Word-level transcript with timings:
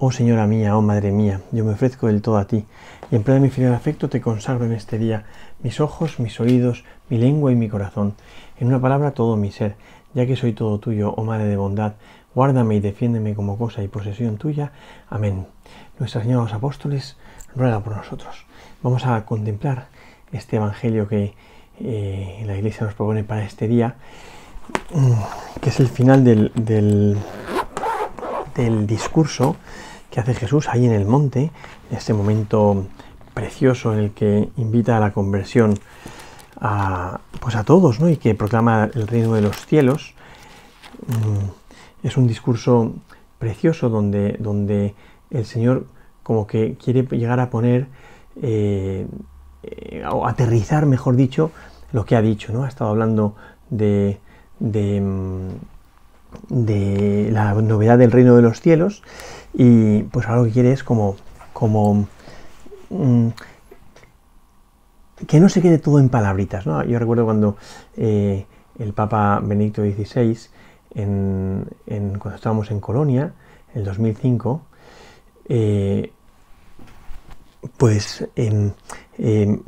Oh 0.00 0.12
Señora 0.12 0.46
mía, 0.46 0.76
oh 0.76 0.80
Madre 0.80 1.10
mía, 1.10 1.40
yo 1.50 1.64
me 1.64 1.72
ofrezco 1.72 2.06
del 2.06 2.22
todo 2.22 2.36
a 2.38 2.46
ti, 2.46 2.64
y 3.10 3.16
en 3.16 3.24
pleno 3.24 3.40
de 3.40 3.48
mi 3.48 3.50
filial 3.50 3.74
afecto 3.74 4.08
te 4.08 4.20
consagro 4.20 4.64
en 4.64 4.70
este 4.70 4.96
día 4.96 5.24
mis 5.60 5.80
ojos, 5.80 6.20
mis 6.20 6.38
oídos, 6.38 6.84
mi 7.08 7.18
lengua 7.18 7.50
y 7.50 7.56
mi 7.56 7.68
corazón, 7.68 8.14
en 8.60 8.68
una 8.68 8.80
palabra 8.80 9.10
todo 9.10 9.36
mi 9.36 9.50
ser, 9.50 9.74
ya 10.14 10.24
que 10.24 10.36
soy 10.36 10.52
todo 10.52 10.78
tuyo, 10.78 11.12
oh 11.16 11.24
Madre 11.24 11.46
de 11.46 11.56
bondad, 11.56 11.94
guárdame 12.32 12.76
y 12.76 12.80
defiéndeme 12.80 13.34
como 13.34 13.58
cosa 13.58 13.82
y 13.82 13.88
posesión 13.88 14.36
tuya. 14.36 14.70
Amén. 15.10 15.48
Nuestra 15.98 16.22
Señora 16.22 16.44
los 16.44 16.52
Apóstoles 16.52 17.16
ruega 17.56 17.80
por 17.80 17.96
nosotros. 17.96 18.46
Vamos 18.84 19.04
a 19.04 19.24
contemplar 19.24 19.88
este 20.30 20.58
Evangelio 20.58 21.08
que 21.08 21.34
eh, 21.80 22.44
la 22.46 22.56
Iglesia 22.56 22.86
nos 22.86 22.94
propone 22.94 23.24
para 23.24 23.42
este 23.42 23.66
día, 23.66 23.96
mm, 24.94 25.60
que 25.60 25.70
es 25.70 25.80
el 25.80 25.88
final 25.88 26.22
del, 26.22 26.52
del 28.54 28.86
discurso 28.86 29.56
que 30.10 30.20
hace 30.20 30.34
Jesús 30.34 30.68
ahí 30.68 30.86
en 30.86 30.92
el 30.92 31.06
monte, 31.06 31.50
en 31.90 31.96
ese 31.96 32.14
momento 32.14 32.86
precioso 33.34 33.92
en 33.92 34.00
el 34.00 34.10
que 34.12 34.48
invita 34.56 34.96
a 34.96 35.00
la 35.00 35.12
conversión 35.12 35.78
a, 36.60 37.20
pues 37.40 37.54
a 37.54 37.64
todos, 37.64 38.00
¿no? 38.00 38.08
Y 38.08 38.16
que 38.16 38.34
proclama 38.34 38.90
el 38.94 39.06
reino 39.06 39.34
de 39.34 39.42
los 39.42 39.66
cielos. 39.66 40.14
Mm, 41.06 42.06
es 42.06 42.16
un 42.16 42.26
discurso 42.26 42.94
precioso 43.38 43.88
donde, 43.88 44.36
donde 44.38 44.94
el 45.30 45.44
Señor 45.44 45.86
como 46.22 46.46
que 46.46 46.76
quiere 46.76 47.04
llegar 47.04 47.40
a 47.40 47.48
poner, 47.48 47.86
eh, 48.42 49.06
o 50.10 50.26
aterrizar, 50.26 50.86
mejor 50.86 51.16
dicho, 51.16 51.50
lo 51.92 52.04
que 52.04 52.16
ha 52.16 52.22
dicho, 52.22 52.52
¿no? 52.52 52.64
Ha 52.64 52.68
estado 52.68 52.90
hablando 52.90 53.34
de, 53.70 54.18
de 54.58 55.00
mm, 55.00 55.48
de 56.48 57.30
la 57.32 57.54
novedad 57.54 57.98
del 57.98 58.12
reino 58.12 58.36
de 58.36 58.42
los 58.42 58.60
cielos 58.60 59.02
y 59.54 60.02
pues 60.04 60.26
algo 60.28 60.44
que 60.44 60.52
quiere 60.52 60.72
es 60.72 60.84
como, 60.84 61.16
como 61.52 62.06
mm, 62.90 63.28
que 65.26 65.40
no 65.40 65.48
se 65.48 65.60
quede 65.60 65.78
todo 65.78 65.98
en 65.98 66.08
palabritas. 66.08 66.66
¿no? 66.66 66.82
Yo 66.84 66.98
recuerdo 66.98 67.24
cuando 67.24 67.56
eh, 67.96 68.46
el 68.78 68.92
Papa 68.92 69.40
Benedicto 69.42 69.82
XVI, 69.82 70.38
en, 70.94 71.66
cuando 72.18 72.36
estábamos 72.36 72.70
en 72.70 72.80
Colonia, 72.80 73.34
en 73.72 73.80
el 73.80 73.84
2005, 73.84 74.62
eh, 75.48 76.12
pues 77.76 78.28
em, 78.36 78.70
em, 79.18 79.60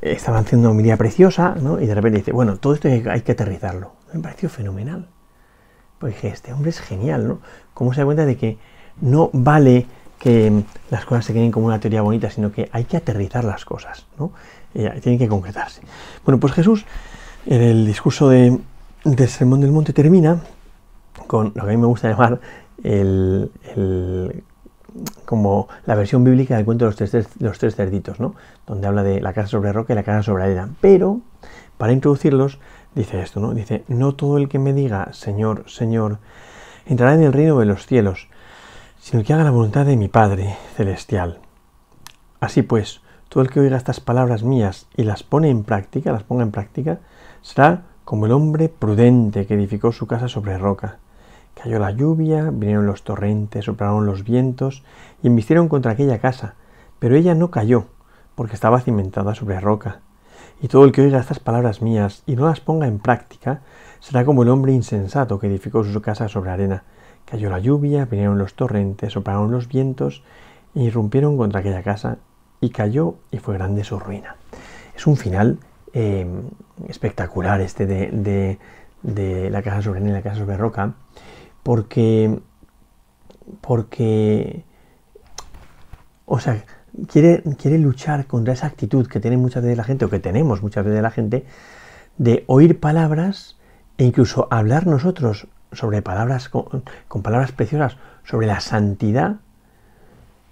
estaba 0.00 0.38
haciendo 0.38 0.68
una 0.68 0.74
homilía 0.74 0.96
preciosa 0.96 1.54
¿no? 1.60 1.80
y 1.80 1.86
de 1.86 1.94
repente 1.94 2.18
dice, 2.18 2.32
bueno, 2.32 2.56
todo 2.56 2.74
esto 2.74 2.88
hay 2.88 3.20
que 3.20 3.32
aterrizarlo. 3.32 3.92
Me 4.12 4.20
pareció 4.20 4.48
fenomenal. 4.48 5.08
Pues 5.98 6.14
dije, 6.14 6.28
este 6.28 6.52
hombre 6.52 6.70
es 6.70 6.80
genial, 6.80 7.26
¿no? 7.26 7.38
Cómo 7.74 7.92
se 7.92 8.00
da 8.00 8.04
cuenta 8.04 8.26
de 8.26 8.36
que 8.36 8.58
no 9.00 9.30
vale 9.32 9.86
que 10.18 10.64
las 10.90 11.04
cosas 11.04 11.24
se 11.24 11.32
queden 11.32 11.50
como 11.50 11.66
una 11.66 11.80
teoría 11.80 12.02
bonita, 12.02 12.30
sino 12.30 12.52
que 12.52 12.68
hay 12.72 12.84
que 12.84 12.96
aterrizar 12.96 13.44
las 13.44 13.64
cosas, 13.64 14.06
¿no? 14.18 14.32
Eh, 14.74 15.00
tienen 15.02 15.18
que 15.18 15.28
concretarse. 15.28 15.82
Bueno, 16.24 16.38
pues 16.38 16.52
Jesús, 16.52 16.84
en 17.46 17.62
el 17.62 17.86
discurso 17.86 18.28
de, 18.28 18.58
del 19.04 19.28
Sermón 19.28 19.60
del 19.60 19.72
Monte, 19.72 19.92
termina 19.92 20.40
con 21.26 21.52
lo 21.54 21.64
que 21.64 21.70
a 21.70 21.72
mí 21.72 21.76
me 21.76 21.86
gusta 21.86 22.08
llamar 22.08 22.40
el, 22.82 23.50
como 25.24 25.68
la 25.86 25.94
versión 25.94 26.24
bíblica 26.24 26.56
del 26.56 26.64
cuento 26.64 26.84
de 26.84 26.90
los 26.90 26.96
tres, 26.96 27.28
los 27.38 27.58
tres 27.58 27.74
cerditos, 27.74 28.20
¿no? 28.20 28.34
Donde 28.66 28.86
habla 28.86 29.02
de 29.02 29.20
la 29.20 29.32
casa 29.32 29.48
sobre 29.48 29.72
roca 29.72 29.92
y 29.92 29.96
la 29.96 30.02
casa 30.02 30.22
sobre 30.22 30.44
arena. 30.44 30.70
Pero, 30.80 31.20
para 31.78 31.92
introducirlos, 31.92 32.58
dice 32.96 33.20
esto, 33.20 33.38
¿no? 33.38 33.54
Dice, 33.54 33.84
no 33.86 34.14
todo 34.14 34.38
el 34.38 34.48
que 34.48 34.58
me 34.58 34.72
diga, 34.72 35.12
Señor, 35.12 35.64
Señor, 35.68 36.18
entrará 36.86 37.14
en 37.14 37.22
el 37.22 37.32
reino 37.32 37.58
de 37.60 37.66
los 37.66 37.86
cielos, 37.86 38.28
sino 38.98 39.22
que 39.22 39.32
haga 39.32 39.44
la 39.44 39.50
voluntad 39.50 39.86
de 39.86 39.96
mi 39.96 40.08
Padre 40.08 40.56
celestial. 40.74 41.38
Así 42.40 42.62
pues, 42.62 43.02
todo 43.28 43.42
el 43.42 43.50
que 43.50 43.60
oiga 43.60 43.76
estas 43.76 44.00
palabras 44.00 44.42
mías 44.42 44.86
y 44.96 45.04
las 45.04 45.22
pone 45.22 45.50
en 45.50 45.62
práctica, 45.62 46.10
las 46.10 46.22
ponga 46.22 46.42
en 46.42 46.50
práctica, 46.50 46.98
será 47.42 47.82
como 48.04 48.26
el 48.26 48.32
hombre 48.32 48.68
prudente 48.68 49.46
que 49.46 49.54
edificó 49.54 49.92
su 49.92 50.06
casa 50.06 50.28
sobre 50.28 50.56
roca. 50.58 50.98
Cayó 51.54 51.78
la 51.78 51.90
lluvia, 51.90 52.50
vinieron 52.50 52.86
los 52.86 53.02
torrentes, 53.02 53.66
soplaron 53.66 54.06
los 54.06 54.24
vientos 54.24 54.84
y 55.22 55.26
embistieron 55.26 55.68
contra 55.68 55.92
aquella 55.92 56.18
casa, 56.18 56.54
pero 56.98 57.14
ella 57.14 57.34
no 57.34 57.50
cayó, 57.50 57.86
porque 58.34 58.54
estaba 58.54 58.80
cimentada 58.80 59.34
sobre 59.34 59.60
roca. 59.60 60.00
Y 60.60 60.68
todo 60.68 60.84
el 60.84 60.92
que 60.92 61.02
oiga 61.02 61.20
estas 61.20 61.38
palabras 61.38 61.82
mías 61.82 62.22
y 62.26 62.36
no 62.36 62.46
las 62.46 62.60
ponga 62.60 62.86
en 62.86 62.98
práctica, 62.98 63.60
será 64.00 64.24
como 64.24 64.42
el 64.42 64.48
hombre 64.48 64.72
insensato 64.72 65.38
que 65.38 65.46
edificó 65.48 65.84
su 65.84 66.00
casa 66.00 66.28
sobre 66.28 66.50
arena. 66.50 66.84
Cayó 67.24 67.50
la 67.50 67.58
lluvia, 67.58 68.06
vinieron 68.06 68.38
los 68.38 68.54
torrentes, 68.54 69.12
soplaron 69.12 69.50
los 69.50 69.68
vientos 69.68 70.22
e 70.74 70.84
irrumpieron 70.84 71.36
contra 71.36 71.60
aquella 71.60 71.82
casa, 71.82 72.18
y 72.60 72.70
cayó 72.70 73.16
y 73.30 73.38
fue 73.38 73.54
grande 73.54 73.84
su 73.84 73.98
ruina. 73.98 74.36
Es 74.96 75.06
un 75.06 75.16
final 75.16 75.58
em, 75.92 76.44
espectacular 76.88 77.60
este 77.60 77.86
de, 77.86 78.58
de, 79.02 79.50
la 79.50 79.62
casa 79.62 79.82
sobre 79.82 79.98
arena 79.98 80.12
y 80.12 80.14
la 80.14 80.22
casa 80.22 80.38
sobre 80.38 80.56
roca, 80.56 80.94
porque, 81.62 82.40
porque, 83.60 84.64
o 86.24 86.38
sea, 86.38 86.64
quiere, 87.10 87.42
quiere 87.58 87.78
luchar 87.78 88.26
contra 88.26 88.54
esa 88.54 88.66
actitud 88.66 89.06
que 89.06 89.20
tiene 89.20 89.36
muchas 89.36 89.62
veces 89.62 89.76
la 89.76 89.84
gente, 89.84 90.04
o 90.04 90.10
que 90.10 90.18
tenemos 90.18 90.62
muchas 90.62 90.84
veces 90.84 91.02
la 91.02 91.10
gente, 91.10 91.44
de 92.18 92.44
oír 92.46 92.80
palabras 92.80 93.56
e 93.98 94.04
incluso 94.04 94.48
hablar 94.50 94.86
nosotros 94.86 95.46
sobre 95.72 96.02
palabras, 96.02 96.48
con, 96.48 96.82
palabras 97.22 97.52
preciosas, 97.52 97.96
sobre 98.24 98.46
la 98.46 98.60
santidad, 98.60 99.36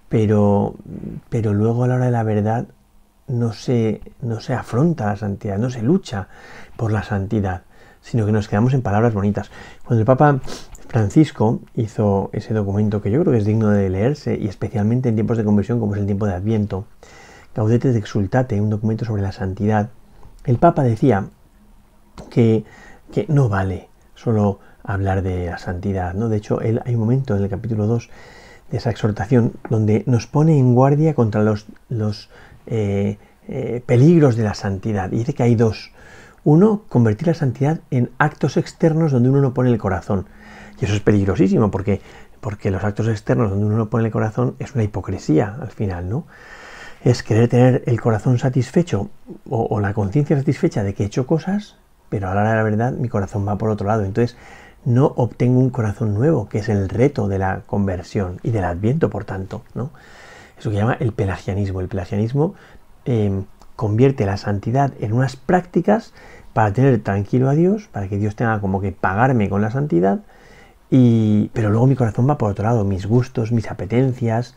pero, 0.09 0.75
pero 1.29 1.53
luego 1.53 1.83
a 1.83 1.87
la 1.87 1.95
hora 1.95 2.05
de 2.05 2.11
la 2.11 2.23
verdad 2.23 2.67
no 3.27 3.53
se, 3.53 4.01
no 4.21 4.39
se 4.39 4.53
afronta 4.53 5.07
la 5.07 5.15
santidad, 5.15 5.57
no 5.57 5.69
se 5.69 5.81
lucha 5.81 6.27
por 6.75 6.91
la 6.91 7.03
santidad, 7.03 7.63
sino 8.01 8.25
que 8.25 8.31
nos 8.31 8.47
quedamos 8.47 8.73
en 8.73 8.81
palabras 8.81 9.13
bonitas. 9.13 9.49
Cuando 9.83 10.01
el 10.01 10.05
Papa 10.05 10.39
Francisco 10.95 11.59
hizo 11.75 12.29
ese 12.31 12.53
documento 12.53 13.01
que 13.01 13.11
yo 13.11 13.19
creo 13.19 13.33
que 13.33 13.39
es 13.39 13.43
digno 13.43 13.67
de 13.67 13.89
leerse 13.89 14.37
y 14.41 14.47
especialmente 14.47 15.09
en 15.09 15.15
tiempos 15.15 15.35
de 15.35 15.43
conversión 15.43 15.77
como 15.77 15.93
es 15.93 15.99
el 15.99 16.05
tiempo 16.05 16.25
de 16.25 16.33
Adviento, 16.35 16.85
Gaudete 17.53 17.91
de 17.91 17.99
Exultate, 17.99 18.61
un 18.61 18.69
documento 18.69 19.03
sobre 19.03 19.21
la 19.21 19.33
santidad. 19.33 19.89
El 20.45 20.55
Papa 20.55 20.83
decía 20.83 21.27
que, 22.29 22.63
no 23.27 23.49
vale 23.49 23.89
solo 24.13 24.61
hablar 24.83 25.21
de 25.21 25.47
la 25.47 25.57
santidad, 25.57 26.13
¿no? 26.13 26.29
De 26.29 26.37
hecho, 26.37 26.61
hay 26.61 26.93
un 26.93 26.99
momento 27.01 27.35
en 27.35 27.43
el 27.43 27.49
capítulo 27.49 27.87
2 27.87 28.09
de 28.71 28.77
esa 28.77 28.89
exhortación 28.89 29.51
donde 29.69 30.05
nos 30.07 30.27
pone 30.27 30.57
en 30.57 30.75
guardia 30.75 31.13
contra 31.13 31.43
los, 31.43 31.65
los 31.89 32.29
eh, 32.67 33.17
eh, 33.49 33.83
peligros 33.85 34.37
de 34.37 34.43
la 34.45 34.53
santidad. 34.53 35.11
Y 35.11 35.17
dice 35.17 35.33
que 35.33 35.43
hay 35.43 35.55
dos. 35.55 35.91
Uno, 36.45 36.83
convertir 36.87 37.27
la 37.27 37.33
santidad 37.33 37.81
en 37.91 38.11
actos 38.17 38.55
externos 38.55 39.11
donde 39.11 39.27
uno 39.27 39.41
no 39.41 39.53
pone 39.53 39.71
el 39.71 39.77
corazón. 39.77 40.27
Y 40.79 40.85
eso 40.85 40.93
es 40.93 41.01
peligrosísimo 41.01 41.71
porque, 41.71 42.01
porque 42.41 42.71
los 42.71 42.83
actos 42.83 43.07
externos 43.07 43.49
donde 43.49 43.65
uno 43.65 43.77
no 43.77 43.89
pone 43.89 44.05
el 44.05 44.11
corazón 44.11 44.55
es 44.59 44.73
una 44.73 44.83
hipocresía 44.83 45.57
al 45.59 45.71
final, 45.71 46.09
¿no? 46.09 46.25
Es 47.03 47.23
querer 47.23 47.49
tener 47.49 47.83
el 47.85 48.01
corazón 48.01 48.39
satisfecho 48.39 49.09
o, 49.49 49.79
la 49.79 49.93
conciencia 49.93 50.37
satisfecha 50.37 50.83
de 50.83 50.93
que 50.93 51.03
he 51.03 51.05
hecho 51.05 51.27
cosas, 51.27 51.75
pero 52.09 52.29
a 52.29 52.33
la 52.33 52.41
hora 52.41 52.51
de 52.51 52.55
la 52.57 52.63
verdad 52.63 52.91
mi 52.93 53.09
corazón 53.09 53.47
va 53.47 53.57
por 53.57 53.69
otro 53.69 53.87
lado. 53.87 54.03
Entonces 54.03 54.37
no 54.85 55.13
obtengo 55.15 55.59
un 55.59 55.69
corazón 55.69 56.13
nuevo, 56.13 56.49
que 56.49 56.59
es 56.59 56.69
el 56.69 56.89
reto 56.89 57.27
de 57.27 57.39
la 57.39 57.61
conversión 57.65 58.39
y 58.43 58.51
del 58.51 58.63
adviento, 58.63 59.09
por 59.09 59.25
tanto, 59.25 59.63
¿no? 59.73 59.91
Eso 60.57 60.69
que 60.69 60.77
llama 60.77 60.97
el 60.99 61.11
pelagianismo. 61.11 61.81
El 61.81 61.87
pelagianismo 61.87 62.55
em, 63.05 63.45
convierte 63.75 64.25
la 64.25 64.37
santidad 64.37 64.93
en 64.99 65.13
unas 65.13 65.35
prácticas 65.35 66.13
para 66.53 66.71
tener 66.71 67.01
tranquilo 67.03 67.49
a 67.49 67.53
Dios, 67.53 67.89
para 67.91 68.07
que 68.07 68.17
Dios 68.17 68.35
tenga 68.35 68.61
como 68.61 68.79
que 68.79 68.91
pagarme 68.91 69.49
con 69.49 69.61
la 69.61 69.71
santidad, 69.71 70.19
pero 71.53 71.69
luego 71.69 71.87
mi 71.87 71.95
corazón 71.95 72.29
va 72.29 72.37
por 72.37 72.51
otro 72.51 72.65
lado, 72.65 72.83
mis 72.83 73.05
gustos, 73.05 73.51
mis 73.51 73.69
apetencias, 73.69 74.55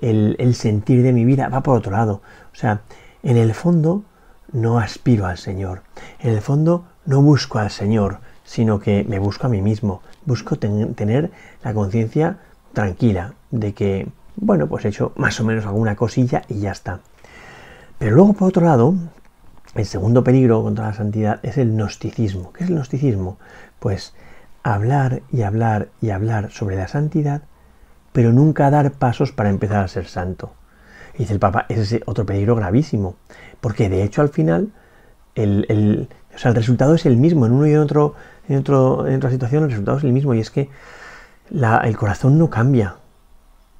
el, 0.00 0.54
sentir 0.54 1.02
de 1.02 1.12
mi 1.12 1.24
vida 1.24 1.48
va 1.48 1.62
por 1.62 1.76
otro 1.76 1.92
lado. 1.92 2.22
O 2.52 2.56
sea, 2.56 2.82
en 3.22 3.36
el 3.36 3.54
fondo 3.54 4.02
no 4.52 4.78
aspiro 4.78 5.26
al 5.26 5.38
Señor, 5.38 5.82
en 6.20 6.32
el 6.34 6.40
fondo 6.40 6.84
no 7.06 7.22
busco 7.22 7.58
al 7.58 7.70
Señor, 7.70 8.18
sino 8.44 8.80
que 8.80 9.04
me 9.08 9.18
busco 9.18 9.46
a 9.46 9.50
mí 9.50 9.62
mismo, 9.62 10.02
busco 10.26 10.56
tener 10.56 11.30
la 11.62 11.72
conciencia 11.74 12.38
tranquila 12.72 13.34
de 13.50 13.72
que 13.72 14.08
bueno, 14.36 14.66
pues 14.66 14.84
he 14.84 14.88
hecho 14.88 15.12
más 15.16 15.38
o 15.40 15.44
menos 15.44 15.66
alguna 15.66 15.96
cosilla 15.96 16.42
y 16.48 16.60
ya 16.60 16.72
está. 16.72 17.00
Pero 17.98 18.16
luego, 18.16 18.32
por 18.32 18.48
otro 18.48 18.64
lado, 18.64 18.94
el 19.74 19.86
segundo 19.86 20.24
peligro 20.24 20.62
contra 20.62 20.86
la 20.86 20.94
santidad 20.94 21.40
es 21.42 21.58
el 21.58 21.72
gnosticismo. 21.72 22.52
¿Qué 22.52 22.64
es 22.64 22.70
el 22.70 22.76
gnosticismo? 22.76 23.38
Pues 23.78 24.14
hablar 24.62 25.22
y 25.32 25.42
hablar 25.42 25.88
y 26.00 26.10
hablar 26.10 26.50
sobre 26.50 26.76
la 26.76 26.88
santidad, 26.88 27.42
pero 28.12 28.32
nunca 28.32 28.70
dar 28.70 28.92
pasos 28.92 29.32
para 29.32 29.50
empezar 29.50 29.84
a 29.84 29.88
ser 29.88 30.06
santo. 30.06 30.54
dice 31.18 31.32
el 31.32 31.38
Papa, 31.38 31.66
ese 31.68 31.96
es 31.96 32.02
otro 32.06 32.26
peligro 32.26 32.54
gravísimo, 32.56 33.16
porque 33.60 33.88
de 33.88 34.02
hecho 34.02 34.22
al 34.22 34.28
final 34.28 34.72
el, 35.34 35.66
el, 35.68 36.08
el 36.44 36.54
resultado 36.54 36.94
es 36.94 37.06
el 37.06 37.16
mismo, 37.16 37.46
en 37.46 37.52
uno 37.52 37.66
y 37.66 37.72
en 37.72 37.78
otro, 37.78 38.14
en 38.48 38.58
otro, 38.58 39.06
en 39.06 39.16
otra 39.16 39.30
situación 39.30 39.64
el 39.64 39.70
resultado 39.70 39.98
es 39.98 40.04
el 40.04 40.12
mismo, 40.12 40.34
y 40.34 40.40
es 40.40 40.50
que 40.50 40.68
el 41.50 41.96
corazón 41.96 42.38
no 42.38 42.48
cambia. 42.48 42.96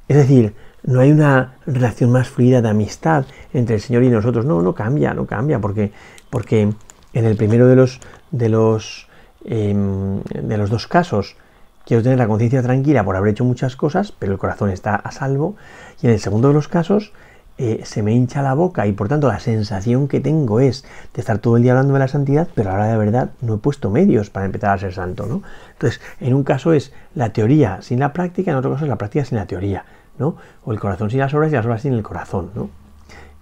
Es 0.08 0.17
decir, 0.17 0.55
no 0.82 1.00
hay 1.00 1.12
una 1.12 1.55
relación 1.67 2.11
más 2.11 2.28
fluida 2.28 2.61
de 2.61 2.69
amistad 2.69 3.25
entre 3.52 3.76
el 3.76 3.81
Señor 3.81 4.02
y 4.02 4.11
nosotros. 4.11 4.44
No, 4.44 4.62
no 4.62 4.75
cambia, 4.75 5.14
no 5.14 5.26
cambia, 5.26 5.58
porque, 5.58 5.93
porque 6.28 6.73
en 7.12 7.25
el 7.25 7.37
primero 7.37 7.67
de 7.69 7.76
los, 7.76 8.00
de 8.31 8.49
los, 8.49 9.08
em, 9.44 10.22
de 10.22 10.56
los 10.56 10.70
dos 10.70 10.86
casos 10.86 11.36
quiero 11.84 12.02
tener 12.02 12.18
la 12.18 12.28
conciencia 12.28 12.62
tranquila 12.62 13.04
por 13.04 13.16
haber 13.16 13.32
hecho 13.32 13.44
muchas 13.44 13.76
cosas, 13.76 14.12
pero 14.12 14.32
el 14.32 14.38
corazón 14.38 14.70
está 14.70 14.94
a 14.94 15.10
salvo. 15.10 15.56
Y 16.00 16.06
en 16.06 16.12
el 16.12 16.20
segundo 16.20 16.48
de 16.48 16.54
los 16.54 16.68
casos 16.68 17.12
eh, 17.58 17.82
se 17.84 18.02
me 18.02 18.12
hincha 18.12 18.42
la 18.42 18.54
boca 18.54 18.86
y 18.86 18.92
por 18.92 19.08
tanto 19.08 19.28
la 19.28 19.38
sensación 19.38 20.08
que 20.08 20.20
tengo 20.20 20.60
es 20.60 20.84
de 21.14 21.20
estar 21.20 21.38
todo 21.38 21.56
el 21.56 21.62
día 21.62 21.72
hablando 21.72 21.92
de 21.94 22.00
la 22.00 22.08
santidad, 22.08 22.48
pero 22.54 22.70
ahora 22.70 22.86
de 22.86 22.96
verdad 22.96 23.30
no 23.40 23.54
he 23.54 23.58
puesto 23.58 23.90
medios 23.90 24.30
para 24.30 24.46
empezar 24.46 24.70
a 24.70 24.78
ser 24.78 24.94
santo. 24.94 25.26
¿no? 25.26 25.42
Entonces, 25.72 26.00
en 26.20 26.34
un 26.34 26.44
caso 26.44 26.72
es 26.72 26.92
la 27.14 27.32
teoría 27.32 27.82
sin 27.82 28.00
la 28.00 28.12
práctica, 28.12 28.50
en 28.50 28.56
otro 28.56 28.72
caso 28.72 28.84
es 28.84 28.88
la 28.88 28.96
práctica 28.96 29.24
sin 29.24 29.38
la 29.38 29.46
teoría. 29.46 29.84
¿no? 30.18 30.36
O 30.64 30.72
el 30.72 30.80
corazón 30.80 31.10
sin 31.10 31.20
las 31.20 31.34
obras 31.34 31.52
y 31.52 31.54
las 31.56 31.66
obras 31.66 31.82
sin 31.82 31.94
el 31.94 32.02
corazón, 32.02 32.50
¿no? 32.54 32.70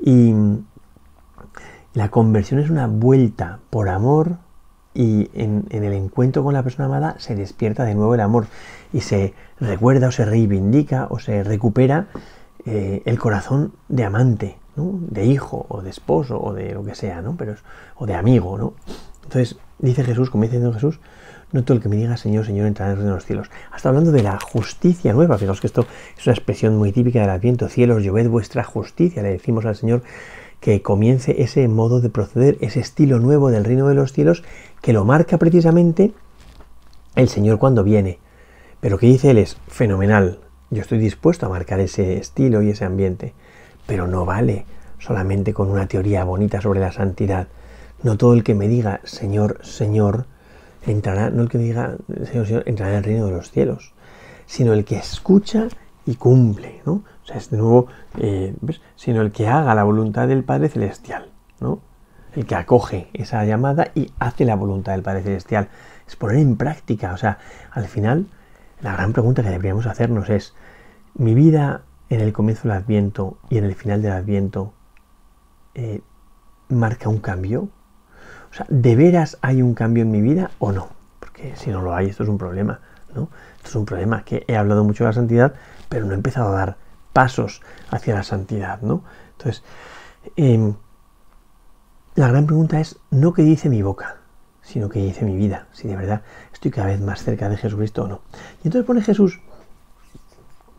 Y 0.03 0.33
la 1.93 2.09
conversión 2.09 2.61
es 2.61 2.71
una 2.71 2.87
vuelta 2.87 3.59
por 3.71 3.89
amor 3.89 4.37
y 4.95 5.31
en, 5.35 5.67
el 5.71 5.93
encuentro 5.93 6.43
con 6.43 6.55
la 6.55 6.63
persona 6.63 6.87
amada 6.87 7.17
se 7.19 7.37
despierta 7.37 7.85
de 7.85 7.95
nuevo 7.95 8.15
el 8.15 8.21
amor 8.21 8.47
y 8.93 9.01
se 9.01 9.35
recuerda 9.61 10.09
o 10.09 10.13
se 10.13 10.25
reivindica 10.25 11.07
o 11.11 11.19
se 11.19 11.45
recupera 11.45 12.09
eh, 12.67 13.03
el 13.05 13.19
corazón 13.19 13.73
de 13.89 14.05
amante, 14.05 14.59
de 14.77 15.27
hijo 15.27 15.67
o 15.69 15.83
de 15.83 15.91
esposo 15.91 16.41
o 16.41 16.55
de 16.55 16.73
lo 16.73 16.85
que 16.85 16.95
sea, 16.95 17.23
¿no? 17.23 17.37
Pero 17.37 17.55
o 17.97 18.07
de 18.07 18.15
amigo, 18.15 18.57
¿no? 18.57 18.75
Entonces 19.25 19.59
dice 19.79 20.05
Jesús, 20.05 20.31
como 20.31 20.45
dice 20.45 20.61
Jesús, 20.73 20.99
no 21.53 21.65
todo 21.65 21.77
el 21.77 21.83
que 21.83 21.89
me 21.89 21.97
diga 21.97 22.17
Señor, 22.17 22.47
Señor 22.47 22.67
entrará 22.67 22.93
en 22.93 22.99
el 22.99 22.99
reino 22.99 23.13
de 23.13 23.17
los 23.17 23.27
cielos. 23.27 23.51
Hasta 23.73 23.89
hablando 23.89 24.13
de 24.13 24.23
la 24.23 24.39
justicia 24.41 25.13
nueva. 25.13 25.37
Fijaos 25.37 25.61
que 25.61 25.67
esto 25.67 25.87
es 26.17 26.27
una 26.27 26.35
expresión 26.35 26.77
muy 26.77 26.93
típica 26.93 27.21
del 27.21 27.31
Adviento. 27.31 27.69
Cielos, 27.69 28.05
lloved 28.05 28.29
vuestra 28.29 28.63
justicia. 28.63 29.23
Le 29.23 29.31
decimos 29.31 29.65
al 29.65 29.75
Señor 29.75 30.03
que 30.61 30.83
comience 30.83 31.43
ese 31.43 31.67
modo 31.69 32.01
de 32.01 32.11
proceder, 32.11 32.59
ese 32.61 32.81
estilo 32.81 33.19
nuevo 33.19 33.51
del 33.51 33.65
reino 33.65 33.89
de 33.89 33.95
los 33.95 34.13
cielos, 34.13 34.45
que 34.81 34.93
lo 34.93 35.05
marca 35.05 35.39
precisamente 35.39 36.13
el 37.15 37.29
Señor 37.29 37.59
cuando 37.59 37.85
viene. 37.85 38.19
Pero 38.81 38.99
que 38.99 39.07
dice 39.07 39.31
Él 39.31 39.39
es 39.39 39.57
fenomenal. 39.69 40.39
Yo 40.71 40.83
estoy 40.83 40.99
dispuesto 40.99 41.47
a 41.47 41.51
marcar 41.51 41.81
ese 41.81 42.17
estilo 42.17 42.63
y 42.63 42.71
ese 42.71 42.85
ambiente. 42.85 43.35
Pero 43.87 44.07
no 44.07 44.25
vale 44.25 44.65
solamente 44.99 45.53
con 45.53 45.71
una 45.71 45.87
teoría 45.87 46.25
bonita 46.25 46.61
sobre 46.61 46.81
la 46.81 46.93
santidad. 46.93 47.49
No 48.03 48.17
todo 48.17 48.35
el 48.35 48.45
que 48.45 48.55
me 48.55 48.69
diga 48.69 49.01
Señor, 49.05 49.59
Señor, 49.63 50.27
entrará, 50.87 51.31
no 51.31 51.43
el 51.43 51.49
que 51.49 51.59
diga, 51.59 51.97
Señor, 52.25 52.47
Señor, 52.47 52.63
entrará 52.67 52.93
en 52.93 52.99
el 52.99 53.05
reino 53.05 53.27
de 53.27 53.33
los 53.33 53.51
cielos, 53.51 53.93
sino 54.47 54.73
el 54.73 54.85
que 54.85 54.97
escucha 54.97 55.69
y 56.07 56.15
cumple, 56.15 56.81
¿no? 56.87 56.93
O 57.23 57.27
sea, 57.27 57.37
es 57.37 57.51
de 57.51 57.59
nuevo, 57.59 57.89
eh, 58.19 58.55
sino 58.97 59.21
el 59.21 59.33
que 59.33 59.47
haga 59.47 59.75
la 59.75 59.85
voluntad 59.85 60.29
del 60.29 60.45
Padre 60.45 60.69
Celestial, 60.69 61.31
¿no? 61.61 61.81
El 62.35 62.47
que 62.47 62.55
acoge 62.55 63.09
esa 63.13 63.45
llamada 63.45 63.91
y 63.95 64.13
hace 64.19 64.45
la 64.45 64.55
voluntad 64.55 64.93
del 64.93 65.03
Padre 65.03 65.23
Celestial. 65.23 65.69
Es 66.07 66.17
poner 66.17 66.37
en 66.37 66.57
práctica, 66.57 67.13
o 67.13 67.17
sea, 67.17 67.39
al 67.73 67.87
final, 67.87 68.27
la 68.81 68.93
gran 68.93 69.13
pregunta 69.13 69.43
que 69.43 69.51
deberíamos 69.51 69.87
hacernos 69.87 70.29
es, 70.31 70.55
¿mi 71.15 71.35
vida 71.35 71.83
en 72.09 72.21
el 72.21 72.33
comienzo 72.33 72.69
del 72.69 72.77
Adviento 72.77 73.39
y 73.49 73.59
en 73.59 73.65
el 73.65 73.75
final 73.75 74.03
del 74.03 74.13
Adviento 74.13 74.73
eh, 75.75 76.03
marca 76.69 77.09
un 77.09 77.19
cambio? 77.19 77.69
O 78.51 78.55
sea, 78.55 78.67
¿de 78.69 78.97
veras 78.97 79.39
hay 79.43 79.63
un 79.63 79.75
cambio 79.75 80.03
en 80.03 80.11
mi 80.11 80.21
vida 80.21 80.51
o 80.59 80.73
no? 80.73 80.89
Porque 81.21 81.55
si 81.57 81.71
no 81.71 81.83
lo 81.83 81.95
hay, 81.95 82.09
esto 82.09 82.25
es 82.25 82.29
un 82.29 82.39
problema, 82.39 82.81
¿no? 83.15 83.29
Esto 83.57 83.69
es 83.69 83.75
un 83.77 83.85
problema, 83.85 84.25
que 84.25 84.45
he 84.49 84.57
hablado 84.57 84.83
mucho 84.83 85.05
de 85.05 85.11
la 85.11 85.15
santidad, 85.15 85.55
pero 85.89 86.05
no 86.05 86.13
he 86.13 86.17
empezado 86.17 86.49
a 86.49 86.59
dar 86.59 86.77
pasos 87.13 87.63
hacia 87.91 88.15
la 88.15 88.23
santidad, 88.23 88.81
¿no? 88.83 89.05
Entonces, 89.37 89.63
em, 90.37 90.75
la 92.21 92.29
gran 92.29 92.45
pregunta 92.45 92.79
es 92.81 92.99
no 93.11 93.33
qué 93.33 93.43
dice 93.43 93.71
mi 93.71 93.81
boca, 93.81 94.19
sino 94.61 94.91
qué 94.91 95.01
dice 95.01 95.25
mi 95.25 95.37
vida, 95.37 95.69
si 95.73 95.89
de 95.89 95.97
verdad 95.97 96.21
estoy 96.53 96.71
cada 96.71 96.89
vez 96.89 97.01
más 97.01 97.25
cerca 97.25 97.49
de 97.49 97.57
Jesucristo 97.57 98.05
o 98.05 98.09
no. 98.09 98.21
Y 98.63 98.69
entonces 98.69 98.87
pone 98.87 99.01
Jesús, 99.01 99.41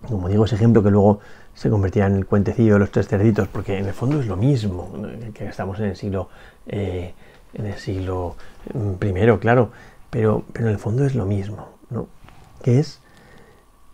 como 0.07 0.29
digo, 0.29 0.45
ese 0.45 0.53
ejemplo 0.53 0.83
que 0.83 0.91
luego 0.91 1.19
se 1.55 1.71
convertirá 1.71 2.05
en 2.05 2.15
el 2.15 2.27
cuentecillo 2.27 2.73
de 2.73 2.79
los 2.81 2.91
tres 2.91 3.07
cerditos, 3.07 3.47
porque 3.47 3.79
en 3.79 3.87
el 3.87 3.93
fondo 3.93 4.19
es 4.19 4.27
lo 4.27 4.37
mismo, 4.37 4.93
que 5.33 5.47
estamos 5.47 5.79
en 5.79 5.85
el 5.85 5.95
siglo 5.95 6.29
eh, 6.67 7.15
en 7.55 7.65
el 7.65 7.77
siglo 7.79 8.35
I, 8.75 9.37
claro, 9.39 9.71
pero, 10.11 10.45
pero 10.53 10.67
en 10.67 10.73
el 10.73 10.79
fondo 10.79 11.05
es 11.05 11.15
lo 11.15 11.25
mismo, 11.25 11.69
¿no? 11.89 12.07
Que 12.61 12.79
es, 12.79 13.01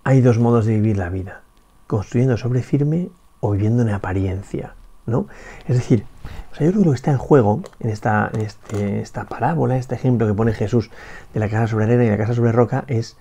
hay 0.03 0.19
dos 0.19 0.37
modos 0.37 0.65
de 0.65 0.73
vivir 0.73 0.97
la 0.97 1.09
vida, 1.09 1.43
construyendo 1.87 2.35
sobre 2.35 2.61
firme 2.61 3.07
o 3.39 3.51
viviendo 3.51 3.83
en 3.83 3.89
apariencia, 3.89 4.75
¿no? 5.07 5.27
Es 5.67 5.77
decir, 5.77 6.05
yo 6.51 6.57
creo 6.57 6.73
que 6.73 6.85
lo 6.85 6.91
que 6.91 6.95
está 6.95 7.11
en 7.11 7.17
juego 7.17 7.61
en 7.79 7.89
esta, 7.89 8.29
en 8.31 8.41
este, 8.41 9.01
esta 9.01 9.23
parábola, 9.23 9.77
este 9.77 9.95
ejemplo 9.95 10.27
que 10.27 10.35
pone 10.35 10.53
Jesús 10.53 10.91
de 11.33 11.39
la 11.39 11.49
casa 11.49 11.65
sobre 11.65 11.85
arena 11.85 12.05
y 12.05 12.09
la 12.09 12.17
casa 12.17 12.35
sobre 12.35 12.51
roca, 12.51 12.83
es 12.87 13.17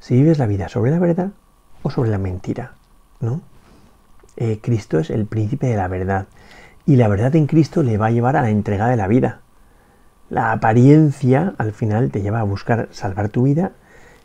si 0.00 0.14
vives 0.14 0.38
la 0.38 0.46
vida 0.46 0.68
sobre 0.68 0.90
la 0.90 0.98
verdad 0.98 1.30
o 1.82 1.90
sobre 1.90 2.10
la 2.10 2.18
mentira, 2.18 2.72
¿no? 3.20 3.42
Eh, 4.36 4.58
Cristo 4.62 4.98
es 4.98 5.10
el 5.10 5.26
príncipe 5.26 5.66
de 5.66 5.76
la 5.76 5.88
verdad 5.88 6.26
y 6.86 6.96
la 6.96 7.08
verdad 7.08 7.36
en 7.36 7.46
Cristo 7.46 7.82
le 7.82 7.98
va 7.98 8.06
a 8.06 8.10
llevar 8.10 8.36
a 8.36 8.42
la 8.42 8.50
entrega 8.50 8.88
de 8.88 8.96
la 8.96 9.06
vida, 9.06 9.42
la 10.30 10.52
apariencia 10.52 11.54
al 11.58 11.72
final 11.72 12.10
te 12.10 12.22
lleva 12.22 12.40
a 12.40 12.44
buscar 12.44 12.88
salvar 12.92 13.28
tu 13.28 13.42
vida, 13.42 13.72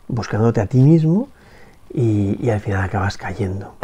buscándote 0.08 0.60
a 0.60 0.66
ti 0.66 0.78
mismo 0.78 1.28
y, 1.92 2.48
al 2.50 2.60
final 2.60 2.82
acabas 2.82 3.16
cayendo. 3.16 3.76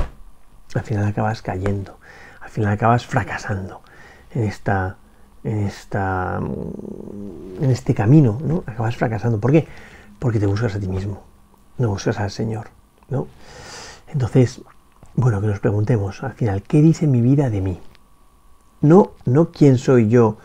Al 0.75 0.83
final 0.83 1.07
acabas 1.07 1.43
cayendo. 1.43 1.99
Al 2.57 2.63
final 2.63 2.73
acabas 2.73 3.05
fracasando 3.05 3.83
en 4.31 4.45
esta, 4.45 4.97
en 5.45 5.59
esta, 5.67 6.41
en 7.61 7.71
este 7.71 7.93
camino, 7.93 8.39
¿no? 8.43 8.65
Acabas 8.65 8.97
fracasando. 8.97 9.39
¿Por 9.39 9.53
qué? 9.53 9.69
Porque 10.19 10.41
te 10.41 10.47
buscas 10.47 10.75
a 10.75 10.81
ti 10.81 10.89
mismo, 10.89 11.23
no 11.77 11.91
buscas 11.91 12.19
al 12.19 12.31
Señor, 12.31 12.69
¿no? 13.11 13.29
Entonces, 14.09 14.63
bueno, 15.17 15.43
que 15.43 15.49
nos 15.49 15.61
preguntemos 15.61 16.23
al 16.23 16.33
final, 16.33 16.63
¿qué 16.63 16.81
dice 16.81 17.07
mi 17.07 17.21
vida 17.21 17.51
de 17.51 17.61
mí? 17.61 17.79
No, 18.81 19.11
no 19.27 19.53
quién 19.53 19.77
soy 19.77 20.09
yo 20.09 20.39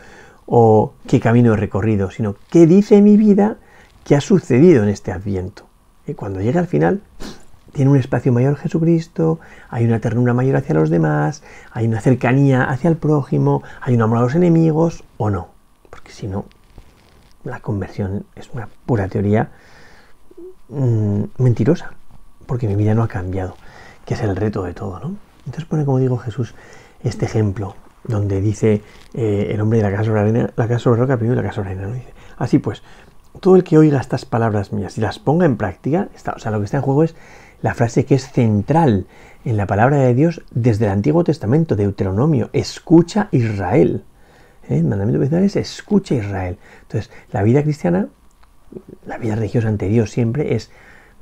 o 0.44 0.92
qué 1.06 1.18
camino 1.18 1.54
he 1.54 1.56
recorrido, 1.56 2.10
sino 2.10 2.36
qué 2.50 2.66
dice 2.66 3.00
mi 3.00 3.16
vida 3.16 3.56
que 4.04 4.16
ha 4.16 4.20
sucedido 4.20 4.82
en 4.82 4.90
este 4.90 5.12
adviento. 5.12 5.64
Y 6.06 6.12
cuando 6.12 6.42
llega 6.42 6.60
al 6.60 6.66
final, 6.66 7.00
tiene 7.72 7.90
un 7.90 7.96
espacio 7.96 8.32
mayor 8.32 8.56
Jesucristo, 8.56 9.40
hay 9.70 9.84
una 9.84 10.00
ternura 10.00 10.34
mayor 10.34 10.56
hacia 10.56 10.74
los 10.74 10.90
demás, 10.90 11.42
hay 11.72 11.86
una 11.86 12.00
cercanía 12.00 12.64
hacia 12.64 12.90
el 12.90 12.96
prójimo, 12.96 13.62
hay 13.80 13.94
un 13.94 14.02
amor 14.02 14.18
a 14.18 14.20
los 14.22 14.34
enemigos 14.34 15.04
o 15.16 15.30
no. 15.30 15.48
Porque 15.90 16.12
si 16.12 16.26
no, 16.26 16.44
la 17.44 17.60
conversión 17.60 18.24
es 18.36 18.50
una 18.52 18.68
pura 18.86 19.08
teoría 19.08 19.50
mm, 20.68 21.22
mentirosa, 21.38 21.94
porque 22.46 22.68
mi 22.68 22.76
vida 22.76 22.94
no 22.94 23.02
ha 23.02 23.08
cambiado, 23.08 23.56
que 24.04 24.14
es 24.14 24.22
el 24.22 24.36
reto 24.36 24.62
de 24.62 24.74
todo, 24.74 25.00
¿no? 25.00 25.16
Entonces 25.46 25.64
pone, 25.64 25.84
como 25.84 25.98
digo 25.98 26.18
Jesús, 26.18 26.54
este 27.02 27.24
ejemplo 27.24 27.74
donde 28.04 28.40
dice 28.40 28.82
eh, 29.14 29.50
el 29.50 29.60
hombre 29.60 29.78
de 29.78 29.84
la 29.84 29.90
casa 29.90 30.04
sobre 30.04 30.20
arena, 30.20 30.50
la 30.56 30.68
casa 30.68 30.80
sobre 30.80 31.00
roca, 31.00 31.16
primero 31.16 31.40
la 31.40 31.42
casa 31.42 31.56
sobre 31.56 31.70
arena. 31.70 31.88
¿no? 31.88 31.94
Dice, 31.94 32.12
así 32.36 32.58
pues, 32.58 32.82
todo 33.40 33.56
el 33.56 33.64
que 33.64 33.78
oiga 33.78 34.00
estas 34.00 34.24
palabras 34.24 34.72
mías 34.72 34.98
y 34.98 35.00
las 35.00 35.18
ponga 35.18 35.46
en 35.46 35.56
práctica, 35.56 36.08
está, 36.14 36.32
o 36.32 36.38
sea, 36.38 36.50
lo 36.50 36.58
que 36.58 36.66
está 36.66 36.78
en 36.78 36.82
juego 36.82 37.02
es 37.02 37.14
la 37.62 37.74
frase 37.74 38.04
que 38.04 38.16
es 38.16 38.30
central 38.30 39.06
en 39.44 39.56
la 39.56 39.66
palabra 39.66 39.96
de 39.96 40.14
Dios 40.14 40.42
desde 40.50 40.86
el 40.86 40.92
Antiguo 40.92 41.24
Testamento, 41.24 41.76
Deuteronomio, 41.76 42.50
escucha 42.52 43.28
Israel. 43.32 44.04
¿Eh? 44.68 44.78
El 44.78 44.84
mandamiento 44.84 45.18
principal 45.18 45.44
es 45.44 45.56
escucha 45.56 46.14
Israel. 46.14 46.58
Entonces, 46.82 47.10
la 47.30 47.42
vida 47.42 47.62
cristiana, 47.62 48.08
la 49.06 49.18
vida 49.18 49.36
religiosa 49.36 49.68
ante 49.68 49.88
Dios 49.88 50.10
siempre 50.10 50.54
es 50.54 50.70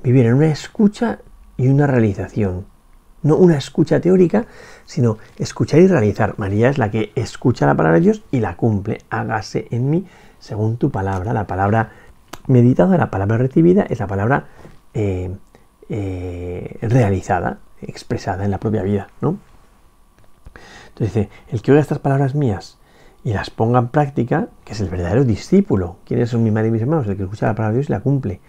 vivir 0.02 0.26
en 0.26 0.34
una 0.34 0.50
escucha 0.50 1.20
y 1.56 1.68
una 1.68 1.86
realización 1.86 2.66
no 3.22 3.36
una 3.36 3.56
escucha 3.56 4.00
teórica, 4.00 4.46
sino 4.84 5.18
escuchar 5.38 5.80
y 5.80 5.86
realizar. 5.86 6.34
María 6.38 6.70
es 6.70 6.78
la 6.78 6.90
que 6.90 7.12
escucha 7.14 7.66
la 7.66 7.74
palabra 7.74 7.98
de 7.98 8.04
Dios 8.04 8.22
y 8.30 8.40
la 8.40 8.56
cumple. 8.56 8.98
Hágase 9.10 9.68
en 9.70 9.90
mí 9.90 10.06
según 10.38 10.78
tu 10.78 10.90
palabra. 10.90 11.32
La 11.32 11.46
palabra 11.46 11.90
meditada, 12.46 12.96
la 12.96 13.10
palabra 13.10 13.38
recibida 13.38 13.82
es 13.82 14.00
la 14.00 14.06
palabra 14.06 14.46
eh, 14.94 15.36
eh, 15.90 16.78
realizada. 16.80 17.58
expresada 17.82 18.44
en 18.44 18.50
la 18.50 18.58
propia 18.58 18.82
vida, 18.82 19.08
¿no? 19.20 19.38
Entonces 20.88 21.14
dice, 21.14 21.28
el 21.48 21.62
que 21.62 21.72
oiga 21.72 21.80
estas 21.80 21.98
palabras 21.98 22.34
mías 22.34 22.78
y 23.24 23.32
las 23.32 23.50
ponga 23.50 23.78
en 23.78 23.88
práctica, 23.88 24.48
que 24.64 24.72
es 24.72 24.80
el 24.80 24.88
verdadero 24.88 25.24
discípulo. 25.24 25.96
¿Quiénes 26.04 26.30
son 26.30 26.42
mi 26.42 26.50
madre 26.50 26.68
y 26.68 26.70
mis 26.72 26.82
hermanos? 26.82 27.06
El 27.06 27.16
que 27.16 27.24
escucha 27.24 27.46
la 27.46 27.54
palabra 27.54 27.72
de 27.72 27.78
Dios 27.78 27.90
y 27.90 27.92
la 27.92 28.00
cumple. 28.00 28.40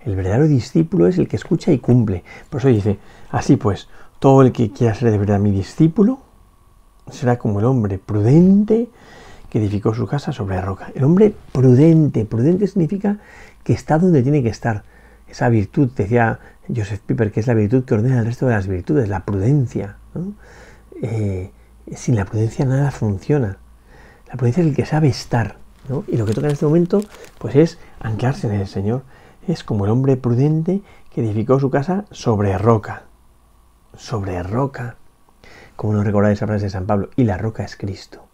El 0.00 0.16
verdadero 0.16 0.46
discípulo 0.46 1.06
es 1.06 1.18
el 1.18 1.28
que 1.28 1.36
escucha 1.36 1.72
y 1.72 1.78
cumple. 1.78 2.24
Por 2.50 2.60
eso 2.60 2.68
dice, 2.68 2.98
así 3.30 3.56
pues, 3.56 3.88
todo 4.18 4.42
el 4.42 4.52
que 4.52 4.70
quiera 4.70 4.94
ser 4.94 5.10
de 5.10 5.18
verdad 5.18 5.38
mi 5.38 5.50
discípulo 5.50 6.20
será 7.10 7.38
como 7.38 7.60
el 7.60 7.66
hombre 7.66 7.98
prudente 7.98 8.88
que 9.50 9.58
edificó 9.58 9.94
su 9.94 10.06
casa 10.06 10.32
sobre 10.32 10.56
la 10.56 10.62
roca. 10.62 10.90
El 10.94 11.04
hombre 11.04 11.34
prudente, 11.52 12.24
prudente 12.24 12.66
significa 12.66 13.18
que 13.64 13.72
está 13.72 13.98
donde 13.98 14.22
tiene 14.22 14.42
que 14.42 14.50
estar. 14.50 14.84
Esa 15.28 15.48
virtud, 15.48 15.90
decía 15.94 16.40
Joseph 16.74 17.00
Piper, 17.04 17.32
que 17.32 17.40
es 17.40 17.46
la 17.46 17.54
virtud 17.54 17.84
que 17.84 17.94
ordena 17.94 18.20
el 18.20 18.26
resto 18.26 18.46
de 18.46 18.54
las 18.54 18.66
virtudes, 18.66 19.08
la 19.08 19.24
prudencia. 19.24 19.96
Eh, 21.02 21.50
sin 21.94 22.16
la 22.16 22.24
prudencia 22.24 22.64
nada 22.64 22.90
funciona. 22.90 23.58
La 24.26 24.34
prudencia 24.34 24.62
es 24.62 24.68
el 24.68 24.76
que 24.76 24.86
sabe 24.86 25.08
estar. 25.08 25.56
Y 26.06 26.16
lo 26.18 26.26
que 26.26 26.34
toca 26.34 26.48
en 26.48 26.52
este 26.52 26.66
momento, 26.66 27.00
pues 27.38 27.56
es 27.56 27.78
anclarse 28.00 28.46
en 28.46 28.54
el 28.54 28.66
Señor. 28.66 29.02
Es 29.46 29.64
como 29.64 29.86
el 29.86 29.90
hombre 29.90 30.16
prudente 30.16 30.82
que 31.10 31.22
edificó 31.22 31.58
su 31.58 31.70
casa 31.70 32.04
sobre 32.10 32.56
roca. 32.58 33.04
Sobre 33.96 34.42
roca. 34.42 34.96
Como 35.76 35.94
nos 35.94 36.04
recordáis 36.04 36.38
esa 36.38 36.46
frase 36.46 36.64
de 36.64 36.70
San 36.70 36.86
Pablo. 36.86 37.08
Y 37.16 37.24
la 37.24 37.38
roca 37.38 37.64
es 37.64 37.76
Cristo. 37.76 38.26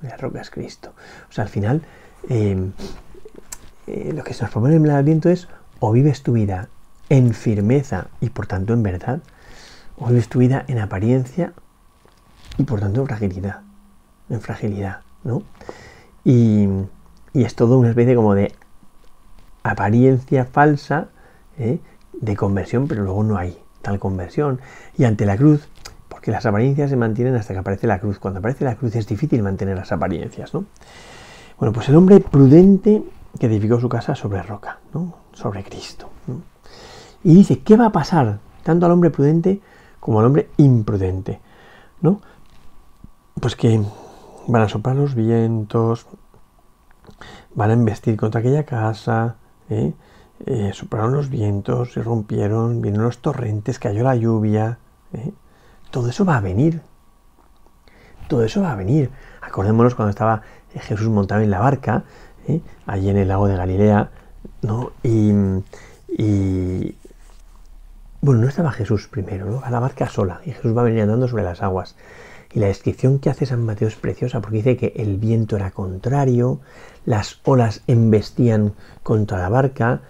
La 0.00 0.16
roca 0.16 0.40
es 0.40 0.50
Cristo. 0.50 0.94
O 1.28 1.32
sea, 1.32 1.44
al 1.44 1.50
final, 1.50 1.82
eh, 2.30 2.70
eh, 3.86 4.12
lo 4.14 4.24
que 4.24 4.32
se 4.32 4.42
nos 4.42 4.52
propone 4.52 4.76
en 4.76 4.84
el 4.84 4.90
Adviento 4.90 5.28
es 5.28 5.48
o 5.84 5.90
vives 5.90 6.22
tu 6.22 6.34
vida 6.34 6.68
en 7.08 7.34
firmeza 7.34 8.06
y 8.20 8.30
por 8.30 8.46
tanto 8.46 8.72
en 8.72 8.84
verdad, 8.84 9.20
o 9.98 10.06
vives 10.06 10.28
tu 10.28 10.38
vida 10.38 10.64
en 10.68 10.78
apariencia 10.78 11.54
y 12.56 12.62
por 12.62 12.78
tanto 12.78 13.00
en 13.00 13.08
fragilidad. 13.08 13.62
En 14.30 14.40
fragilidad, 14.40 15.00
¿no? 15.24 15.42
Y, 16.24 16.68
es 17.34 17.56
todo 17.56 17.78
una 17.78 17.88
especie 17.88 18.14
como 18.14 18.36
de 18.36 18.54
apariencia 19.64 20.44
falsa 20.44 21.08
¿eh? 21.58 21.80
de 22.12 22.36
conversión, 22.36 22.86
pero 22.86 23.02
luego 23.02 23.24
no 23.24 23.36
hay 23.36 23.58
tal 23.80 23.98
conversión. 23.98 24.60
Y 24.96 25.02
ante 25.02 25.26
la 25.26 25.36
cruz, 25.36 25.68
porque 26.08 26.30
las 26.30 26.46
apariencias 26.46 26.90
se 26.90 26.96
mantienen 26.96 27.34
hasta 27.34 27.54
que 27.54 27.58
aparece 27.58 27.88
la 27.88 27.98
cruz. 27.98 28.20
Cuando 28.20 28.38
aparece 28.38 28.64
la 28.64 28.76
cruz 28.76 28.94
es 28.94 29.08
difícil 29.08 29.42
mantener 29.42 29.76
las 29.76 29.90
apariencias, 29.90 30.54
¿no? 30.54 30.64
Bueno, 31.58 31.72
pues 31.72 31.88
el 31.88 31.96
hombre 31.96 32.20
prudente 32.20 33.02
que 33.40 33.46
edificó 33.46 33.80
su 33.80 33.88
casa 33.88 34.14
sobre 34.14 34.42
roca, 34.42 34.78
¿no? 34.94 35.21
Sobre 35.32 35.64
Cristo. 35.64 36.08
Y 37.24 37.34
dice, 37.34 37.60
¿qué 37.60 37.76
va 37.76 37.86
a 37.86 37.92
pasar 37.92 38.38
tanto 38.62 38.86
al 38.86 38.92
hombre 38.92 39.10
prudente 39.10 39.60
como 40.00 40.20
al 40.20 40.26
hombre 40.26 40.50
imprudente? 40.56 41.40
¿No? 42.00 42.20
Pues 43.40 43.56
que 43.56 43.80
van 44.48 44.62
a 44.62 44.68
soplar 44.68 44.96
los 44.96 45.14
vientos, 45.14 46.06
van 47.54 47.70
a 47.70 47.74
embestir 47.74 48.16
contra 48.16 48.40
aquella 48.40 48.64
casa, 48.64 49.36
¿eh? 49.68 49.94
Eh, 50.44 50.72
soplaron 50.74 51.12
los 51.12 51.28
vientos, 51.28 51.92
se 51.92 52.02
rompieron, 52.02 52.82
vinieron 52.82 53.06
los 53.06 53.18
torrentes, 53.18 53.78
cayó 53.78 54.02
la 54.02 54.16
lluvia. 54.16 54.78
¿eh? 55.12 55.32
Todo 55.90 56.08
eso 56.08 56.24
va 56.24 56.38
a 56.38 56.40
venir. 56.40 56.82
Todo 58.28 58.42
eso 58.42 58.62
va 58.62 58.72
a 58.72 58.76
venir. 58.76 59.10
Acordémonos 59.40 59.94
cuando 59.94 60.10
estaba 60.10 60.42
Jesús 60.74 61.08
montado 61.08 61.42
en 61.42 61.50
la 61.50 61.60
barca, 61.60 62.04
allí 62.86 63.08
en 63.08 63.18
el 63.18 63.28
lago 63.28 63.46
de 63.46 63.56
Galilea, 63.56 64.10
¿no? 64.62 64.92
Y, 65.02 65.32
y, 66.08 66.94
bueno, 68.20 68.42
no 68.42 68.48
estaba 68.48 68.72
Jesús 68.72 69.08
primero, 69.08 69.46
¿no? 69.46 69.62
A 69.64 69.70
la 69.70 69.80
barca 69.80 70.08
sola, 70.08 70.40
y 70.44 70.52
Jesús 70.52 70.76
va 70.76 70.82
a 70.82 70.84
venir 70.84 71.02
andando 71.02 71.28
sobre 71.28 71.44
las 71.44 71.62
aguas. 71.62 71.96
Y 72.54 72.60
la 72.60 72.66
descripción 72.66 73.18
que 73.18 73.30
hace 73.30 73.46
San 73.46 73.64
Mateo 73.64 73.88
es 73.88 73.96
preciosa 73.96 74.40
porque 74.40 74.58
dice 74.58 74.76
que 74.76 74.92
el 74.96 75.16
viento 75.16 75.56
era 75.56 75.70
contrario, 75.70 76.60
las 77.06 77.40
olas 77.44 77.82
embestían 77.86 78.74
contra 79.02 79.38
la 79.38 79.48
barca, 79.48 80.02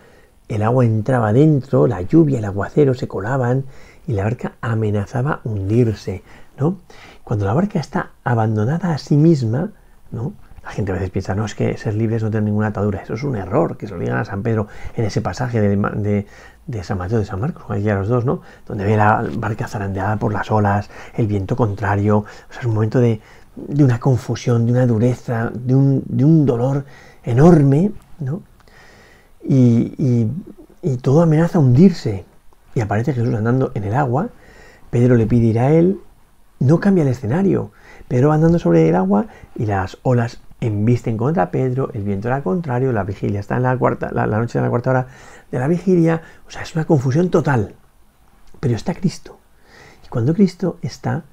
el 0.49 0.63
agua 0.63 0.85
entraba 0.85 1.33
dentro, 1.33 1.87
la 1.87 2.03
lluvia, 2.03 2.39
el 2.39 2.45
aguacero 2.45 2.95
se 2.95 3.09
colaban 3.09 3.65
y 4.07 4.13
la 4.13 4.25
barca 4.25 4.55
amenazaba 4.61 5.41
hundirse, 5.45 6.23
¿no? 6.59 6.79
Cuando 7.25 7.47
la 7.47 7.55
barca 7.55 7.79
está 7.79 8.11
abandonada 8.25 8.93
a 8.93 8.99
sí 8.99 9.17
misma, 9.17 9.71
¿no? 10.11 10.33
La 10.65 10.71
gente 10.71 10.93
a 10.93 10.95
veces 10.95 11.11
piensa, 11.11 11.35
no, 11.35 11.45
es 11.45 11.55
que 11.55 11.77
ser 11.77 11.95
libre 11.95 12.17
es 12.17 12.23
no 12.23 12.31
tener 12.31 12.45
ninguna 12.45 12.69
atadura. 12.69 13.03
Eso 13.03 13.15
es 13.15 13.25
un 13.25 13.37
error 13.37 13.77
que 13.77 13.87
se 13.87 13.95
lo 13.95 13.99
digan 13.99 14.19
a 14.19 14.25
San 14.25 14.43
Pedro 14.43 14.69
en 14.95 15.05
ese 15.05 15.21
pasaje 15.21 15.61
de, 15.61 16.27
de 16.67 16.85
San 16.85 16.99
Mateo 16.99 17.19
de 17.19 17.25
San 17.25 17.41
Marcos, 17.41 17.65
cualquiera 17.65 17.95
de 17.95 18.01
los 18.01 18.09
dos, 18.09 18.25
¿no? 18.25 18.41
Donde 18.67 18.85
ve 18.85 18.97
la 18.97 19.25
barca 19.37 19.67
zarandeada 19.67 20.17
por 20.17 20.33
las 20.33 20.51
olas, 20.51 20.91
el 21.15 21.27
viento 21.27 21.57
contrario, 21.57 22.25
es 22.51 22.65
un 22.65 22.75
momento 22.75 23.01
de, 23.01 23.21
una 23.79 23.99
confusión, 23.99 24.67
de 24.67 24.73
una 24.73 24.87
dureza, 24.87 25.51
de 25.53 25.75
un, 25.75 26.47
dolor 26.47 26.85
enorme, 27.25 27.93
¿no? 28.21 28.43
Y, 29.43 30.29
todo 31.01 31.23
amenaza 31.23 31.59
a 31.59 31.61
hundirse. 31.61 32.25
Y 32.75 32.81
aparece 32.81 33.13
Jesús 33.13 33.35
andando 33.35 33.73
en 33.75 33.85
el 33.85 33.95
agua, 33.95 34.31
Pedro 34.91 35.17
le 35.17 35.27
pide 35.27 35.47
ir 35.47 35.59
a 35.59 35.73
él, 35.73 36.01
no 36.59 36.81
cambia 36.81 37.03
el 37.03 37.09
escenario, 37.09 37.71
Pedro 38.09 38.33
andando 38.33 38.59
sobre 38.59 38.89
el 38.89 38.95
agua 38.95 39.27
y 39.55 39.67
las 39.67 39.99
olas 40.03 40.41
embisten 40.63 41.17
contra 41.17 41.51
Pedro, 41.51 41.91
el 41.93 42.03
viento 42.03 42.29
era 42.29 42.43
contrario, 42.43 42.93
la 42.93 43.03
vigilia 43.03 43.41
está 43.41 43.57
en 43.57 43.65
la 43.65 43.77
cuarta, 43.77 44.11
la, 44.13 44.27
noche 44.27 44.59
de 44.59 44.65
la 44.65 44.71
cuarta 44.71 44.91
hora 44.91 45.07
de 45.51 45.59
la 45.59 45.67
vigilia, 45.67 46.23
o 46.47 46.51
sea, 46.51 46.63
es 46.63 46.75
una 46.75 46.85
confusión 46.85 47.31
total. 47.31 47.75
Pero 48.61 48.77
está 48.77 48.95
Cristo. 48.95 49.39
Y 50.05 50.09
cuando 50.09 50.33
Cristo 50.33 50.79
está, 50.81 51.25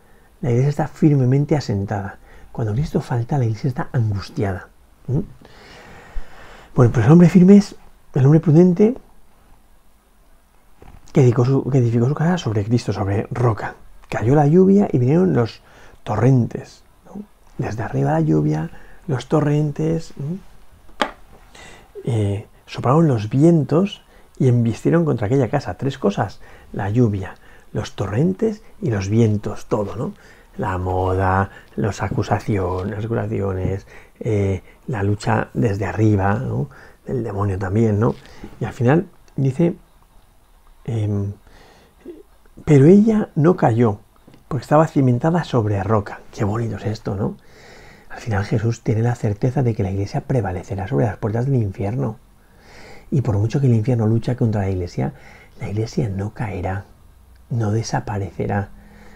la 0.42 0.50
iglesia 0.50 0.70
está 0.70 0.88
firmemente 0.88 1.56
asentada. 1.56 2.18
Cuando 2.52 2.74
Cristo 2.74 3.02
falta, 3.02 3.38
la 3.38 3.46
iglesia 3.46 3.68
está 3.68 3.90
angustiada. 3.92 4.68
Bueno, 6.76 6.92
pues 6.92 7.06
el 7.06 7.12
hombre 7.12 7.30
firme 7.30 7.58
es 7.58 7.76
el 8.16 8.26
hombre 8.26 8.40
prudente 8.40 8.96
que 11.14 11.22
edificó 11.22 11.46
su 11.46 12.16
casa 12.16 12.40
sobre 12.40 12.64
Cristo, 12.64 12.94
sobre 12.94 13.28
roca. 13.30 13.76
Cayó 14.10 14.34
la 14.34 14.48
lluvia 14.48 14.88
y 14.92 14.98
vinieron 14.98 15.34
los 15.34 15.62
torrentes. 16.04 16.84
Desde 17.60 17.84
arriba 17.84 18.14
la 18.14 18.22
lluvia, 18.22 18.72
los 19.10 19.26
torrentes, 19.26 20.14
eh, 22.06 22.46
soplaron 22.68 23.08
los 23.08 23.28
vientos 23.32 24.04
y 24.38 24.48
embistieron 24.48 25.04
contra 25.04 25.26
aquella 25.26 25.50
casa. 25.50 25.74
Tres 25.78 25.98
cosas, 25.98 26.40
la 26.74 26.92
lluvia, 26.92 27.34
los 27.74 27.96
torrentes 27.96 28.62
y 28.80 28.92
los 28.92 29.10
vientos, 29.10 29.66
todo, 29.66 29.96
¿no? 29.96 30.14
La 30.58 30.78
moda, 30.78 31.50
las 31.76 32.04
acusaciones, 32.04 32.98
las 32.98 33.06
acusaciones 33.06 33.88
eh, 34.20 34.62
la 34.86 35.02
lucha 35.02 35.50
desde 35.56 35.88
arriba, 35.88 36.36
¿no? 36.36 36.70
El 37.08 37.24
demonio 37.24 37.58
también, 37.58 38.00
¿no? 38.00 38.14
Y 38.62 38.66
al 38.66 38.74
final 38.74 39.08
dice, 39.36 39.74
em, 40.86 41.34
pero 42.64 42.86
ella 42.86 43.30
no 43.34 43.56
cayó, 43.56 44.02
porque 44.48 44.62
estaba 44.62 44.86
cimentada 44.86 45.44
sobre 45.46 45.82
roca. 45.82 46.20
Qué 46.32 46.44
bonito 46.44 46.76
es 46.76 46.86
esto, 46.86 47.16
¿no? 47.16 47.38
Al 48.20 48.26
final 48.26 48.44
Jesús 48.44 48.82
tiene 48.82 49.02
la 49.02 49.16
certeza 49.16 49.64
de 49.64 49.74
que 49.74 49.82
la 49.82 49.92
iglesia 49.92 50.20
prevalecerá 50.20 50.90
sobre 50.90 51.06
las 51.06 51.16
puertas 51.16 51.46
del 51.46 51.56
infierno. 51.56 52.18
Y 53.12 53.22
por 53.22 53.38
mucho 53.38 53.62
que 53.62 53.68
el 53.68 53.74
infierno 53.74 54.08
lucha 54.08 54.36
contra 54.36 54.64
la 54.64 54.70
iglesia, 54.70 55.14
la 55.62 55.70
iglesia 55.70 56.10
no 56.10 56.34
caerá, 56.34 56.84
no 57.50 57.72
desaparecerá. 57.72 58.72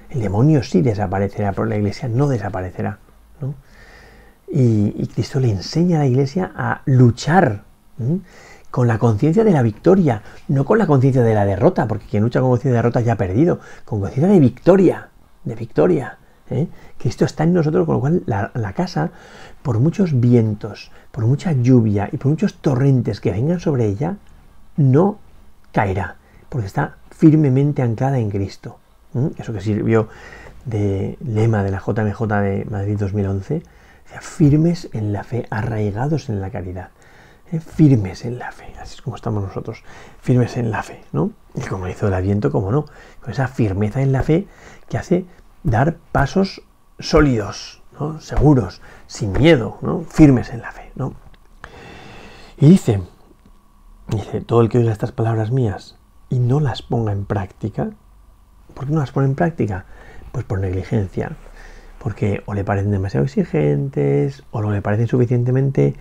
El 0.09 0.21
demonio 0.21 0.63
sí 0.63 0.81
desaparecerá, 0.81 1.51
pero 1.51 1.65
la 1.65 1.75
iglesia 1.75 2.07
no 2.07 2.29
desaparecerá. 2.29 2.99
Y, 4.49 5.05
Cristo 5.07 5.41
le 5.41 5.49
enseña 5.49 5.97
a 5.97 5.99
la 5.99 6.07
iglesia 6.07 6.53
a 6.55 6.81
luchar 6.85 7.65
con 8.71 8.87
la 8.87 8.99
conciencia 8.99 9.43
de 9.43 9.51
la 9.51 9.63
victoria, 9.63 10.21
no 10.47 10.63
con 10.63 10.77
la 10.77 10.87
conciencia 10.87 11.23
de 11.23 11.35
la 11.35 11.43
derrota, 11.43 11.89
porque 11.89 12.05
quien 12.05 12.23
lucha 12.23 12.39
con 12.39 12.51
conciencia 12.51 12.71
de 12.71 12.77
derrota 12.77 13.01
ya 13.01 13.13
ha 13.13 13.17
perdido, 13.17 13.59
con 13.83 13.99
conciencia 13.99 14.31
de 14.33 14.39
victoria, 14.39 15.09
de 15.43 15.55
victoria. 15.55 16.19
¿Eh? 16.53 16.67
Cristo 16.97 17.25
está 17.25 17.43
en 17.43 17.53
nosotros, 17.53 17.85
con 17.85 17.95
lo 17.95 18.01
cual 18.01 18.23
la, 18.25 18.73
casa, 18.73 19.11
por 19.61 19.79
muchos 19.79 20.19
vientos, 20.19 20.91
por 21.11 21.25
mucha 21.25 21.51
lluvia 21.51 22.09
y 22.11 22.17
por 22.17 22.31
muchos 22.31 22.55
torrentes 22.55 23.19
que 23.19 23.31
vengan 23.31 23.59
sobre 23.59 23.85
ella, 23.87 24.17
no 24.77 25.19
caerá, 25.71 26.17
porque 26.49 26.67
está 26.67 26.97
firmemente 27.11 27.81
anclada 27.81 28.19
en 28.19 28.29
Cristo. 28.29 28.79
Eso 29.37 29.53
que 29.53 29.61
sirvió 29.61 30.09
de 30.65 31.17
lema 31.23 31.63
de 31.63 31.71
la 31.71 31.79
JMJ 31.79 32.21
de 32.41 32.65
Madrid 32.69 32.97
2011, 32.97 33.61
firmes 34.21 34.89
en 34.93 35.13
la 35.13 35.23
fe, 35.23 35.45
arraigados 35.49 36.29
en 36.29 36.41
la 36.41 36.49
caridad. 36.49 36.89
¿eh? 37.51 37.59
Firmes 37.59 38.25
en 38.25 38.39
la 38.39 38.51
fe, 38.51 38.73
así 38.79 38.95
es 38.95 39.01
como 39.01 39.15
estamos 39.15 39.43
nosotros, 39.43 39.83
firmes 40.21 40.57
en 40.57 40.71
la 40.71 40.83
fe, 40.83 41.03
¿no? 41.11 41.31
Y 41.55 41.61
como 41.61 41.87
hizo 41.87 42.07
el 42.07 42.13
Adviento, 42.13 42.51
como 42.51 42.71
no, 42.71 42.85
con 43.21 43.31
esa 43.31 43.47
firmeza 43.47 44.01
en 44.01 44.11
la 44.11 44.23
fe 44.23 44.47
que 44.89 44.97
hace 44.97 45.25
dar 45.63 45.97
pasos 46.11 46.61
sólidos, 46.99 47.81
seguros, 48.19 48.81
sin 49.07 49.31
miedo, 49.31 50.05
firmes 50.09 50.49
en 50.49 50.61
la 50.61 50.71
fe. 50.71 50.91
Y 52.57 52.69
dice, 52.69 53.01
dice, 54.07 54.41
todo 54.41 54.61
el 54.61 54.69
que 54.69 54.77
oiga 54.77 54.91
estas 54.91 55.11
palabras 55.11 55.51
mías 55.51 55.97
y 56.29 56.39
no 56.39 56.59
las 56.59 56.81
ponga 56.81 57.11
en 57.11 57.25
práctica, 57.25 57.91
¿Por 58.73 58.87
qué 58.87 58.93
no 58.93 58.99
las 58.99 59.11
pone 59.11 59.27
en 59.27 59.35
práctica? 59.35 59.85
Pues 60.31 60.45
por 60.45 60.59
negligencia, 60.59 61.33
porque 61.99 62.41
o 62.45 62.53
le 62.53 62.63
parecen 62.63 62.91
demasiado 62.91 63.25
exigentes, 63.25 64.43
o 64.51 64.61
no 64.61 64.71
le 64.71 64.81
parecen 64.81 65.07
suficientemente 65.07 65.95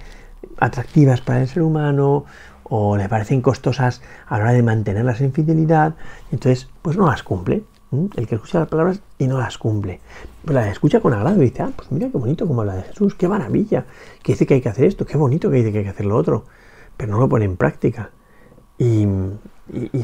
atractivas 0.58 1.20
para 1.20 1.42
el 1.42 1.48
ser 1.48 1.62
humano, 1.62 2.24
o 2.64 2.96
le 2.96 3.08
parecen 3.08 3.42
costosas 3.42 4.00
a 4.26 4.38
la 4.38 4.44
hora 4.44 4.52
de 4.52 4.62
mantenerlas 4.62 5.20
en 5.20 5.32
fidelidad, 5.32 5.94
entonces 6.30 6.68
pues 6.80 6.96
no 6.96 7.06
las 7.06 7.22
cumple. 7.22 7.64
El 7.92 8.26
que 8.26 8.36
escucha 8.36 8.60
las 8.60 8.68
palabras 8.68 9.02
y 9.18 9.26
no 9.26 9.38
las 9.38 9.58
cumple. 9.58 10.00
Pues 10.44 10.54
las 10.54 10.68
escucha 10.68 11.00
con 11.00 11.12
agrado 11.12 11.42
y 11.42 11.50
dice, 11.50 11.62
ah, 11.62 11.70
pues 11.76 11.92
mira 11.92 12.08
qué 12.08 12.16
bonito 12.16 12.48
como 12.48 12.62
habla 12.62 12.76
de 12.76 12.84
Jesús, 12.84 13.14
qué 13.14 13.28
maravilla, 13.28 13.84
que 14.22 14.32
dice 14.32 14.46
que 14.46 14.54
hay 14.54 14.60
que 14.62 14.70
hacer 14.70 14.86
esto, 14.86 15.04
qué 15.04 15.18
bonito 15.18 15.50
que 15.50 15.56
dice 15.56 15.72
que 15.72 15.78
hay 15.78 15.84
que 15.84 15.90
hacer 15.90 16.06
lo 16.06 16.16
otro, 16.16 16.46
pero 16.96 17.12
no 17.12 17.18
lo 17.18 17.28
pone 17.28 17.44
en 17.44 17.56
práctica. 17.56 18.10
Y, 18.78 19.06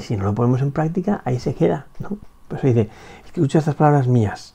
si 0.01 0.17
no 0.17 0.25
lo 0.25 0.35
ponemos 0.35 0.61
en 0.61 0.71
práctica, 0.71 1.23
ahí 1.25 1.41
se 1.41 1.55
queda, 1.55 1.87
¿no? 1.99 2.19
Pues 2.49 2.63
dice, 2.63 2.81
el 2.81 2.89
que 3.33 3.41
escucha 3.41 3.59
estas 3.59 3.75
palabras 3.75 4.07
mías 4.07 4.55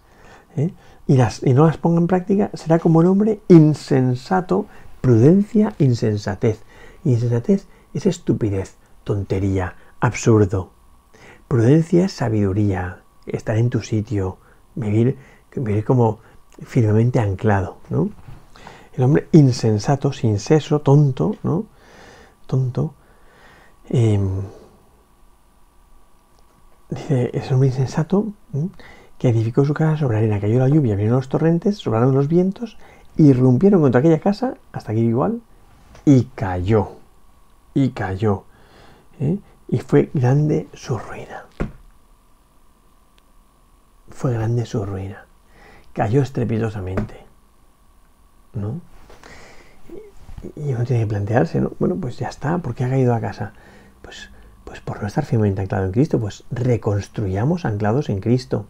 ¿eh? 0.55 0.71
y, 1.07 1.17
las, 1.17 1.43
y 1.43 1.53
no 1.53 1.65
las 1.65 1.77
ponga 1.77 1.99
en 1.99 2.07
práctica, 2.07 2.51
será 2.53 2.79
como 2.79 2.99
un 2.99 3.07
hombre 3.07 3.41
insensato, 3.47 4.67
prudencia, 5.01 5.73
insensatez. 5.79 6.61
Insensatez 7.03 7.67
es 7.93 8.05
estupidez, 8.05 8.77
tontería, 9.03 9.75
absurdo. 9.99 10.71
Prudencia 11.47 12.05
es 12.05 12.13
sabiduría, 12.13 13.02
estar 13.25 13.57
en 13.57 13.69
tu 13.69 13.81
sitio, 13.81 14.37
vivir, 14.75 15.17
vivir 15.55 15.83
como 15.83 16.19
firmemente 16.61 17.19
anclado, 17.19 17.77
¿no? 17.89 18.09
El 18.93 19.03
hombre 19.03 19.27
insensato, 19.31 20.13
sin 20.13 20.39
seso, 20.39 20.81
tonto, 20.81 21.35
¿no? 21.43 21.65
Tonto. 22.45 22.93
Em, 23.89 24.41
dice, 26.89 27.31
es 27.33 27.47
un 27.47 27.55
hombre 27.55 27.69
insensato 27.69 28.27
que 29.17 29.29
edificó 29.29 29.65
su 29.65 29.73
casa 29.73 29.97
sobre 29.97 30.17
arena, 30.17 30.39
cayó 30.39 30.59
la 30.59 30.67
lluvia, 30.67 30.95
vinieron 30.95 31.17
los 31.17 31.29
torrentes, 31.29 31.77
sobraron 31.77 32.13
los 32.13 32.27
vientos, 32.27 32.77
irrumpieron 33.17 33.81
contra 33.81 33.99
aquella 33.99 34.19
casa, 34.19 34.55
hasta 34.71 34.91
aquí 34.91 35.01
igual, 35.01 35.41
y 36.05 36.25
cayó, 36.35 36.91
y 37.73 37.89
cayó, 37.89 38.43
¿eh? 39.19 39.39
y 39.69 39.79
fue 39.79 40.11
grande 40.13 40.67
su 40.73 40.97
ruina 40.99 41.45
fue 44.23 44.31
grande 44.31 44.65
su 44.65 44.85
ruina. 44.85 45.25
Cayó 45.91 46.21
estrepitosamente. 46.21 47.25
¿No? 48.53 48.79
Y 50.55 50.73
uno 50.73 50.85
tiene 50.85 51.03
que 51.03 51.07
plantearse, 51.07 51.59
¿no? 51.59 51.73
Bueno, 51.77 51.97
pues 51.99 52.19
ya 52.19 52.29
está, 52.29 52.57
¿por 52.59 52.73
qué 52.73 52.85
ha 52.85 52.89
caído 52.89 53.13
a 53.13 53.19
casa? 53.19 53.51
Pues, 54.01 54.29
pues 54.63 54.79
por 54.79 55.01
no 55.01 55.07
estar 55.09 55.25
firmemente 55.25 55.61
anclado 55.61 55.83
en 55.83 55.91
Cristo, 55.91 56.21
pues 56.21 56.45
reconstruyamos 56.51 57.65
anclados 57.65 58.09
en 58.09 58.21
Cristo. 58.21 58.65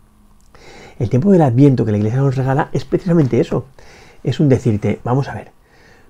El 0.98 1.12
tiempo 1.12 1.32
del 1.32 1.44
Adviento 1.44 1.86
que 1.86 1.92
la 1.92 1.98
Iglesia 1.98 2.22
nos 2.22 2.36
regala 2.36 2.70
es 2.74 2.84
precisamente 2.84 3.40
eso. 3.40 3.68
Es 4.24 4.40
un 4.40 4.50
decirte, 4.50 5.02
vamos 5.04 5.30
a 5.30 5.36
ver, 5.36 5.52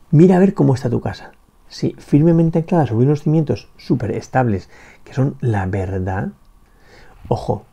mira 0.09 0.37
a 0.37 0.39
ver 0.39 0.53
cómo 0.53 0.73
está 0.73 0.89
tu 0.89 1.01
casa. 1.01 1.33
Si 1.67 1.97
firmemente 1.97 2.59
anclada 2.59 2.87
sobre 2.87 3.07
unos 3.07 3.23
cimientos 3.23 3.67
súper 3.75 4.11
estables, 4.11 4.69
que 5.03 5.13
son 5.13 5.35
la 5.41 5.65
verdad, 5.65 6.29
ojo, 7.27 7.65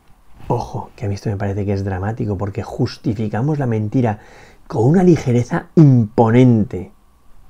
Ojo, 0.53 0.91
que 0.97 1.05
a 1.05 1.07
mí 1.07 1.15
esto 1.15 1.29
me 1.29 1.37
parece 1.37 1.65
que 1.65 1.71
es 1.71 1.85
dramático 1.85 2.37
porque 2.37 2.61
justificamos 2.61 3.57
la 3.57 3.67
mentira 3.67 4.19
con 4.67 4.83
una 4.83 5.01
ligereza 5.01 5.67
imponente, 5.75 6.91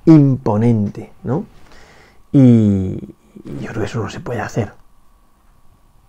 imponente, 0.04 1.10
¿no? 1.24 1.44
Y 2.30 3.00
yo 3.60 3.70
creo 3.70 3.80
que 3.80 3.86
eso 3.86 4.00
no 4.00 4.08
se 4.08 4.20
puede 4.20 4.38
hacer. 4.40 4.74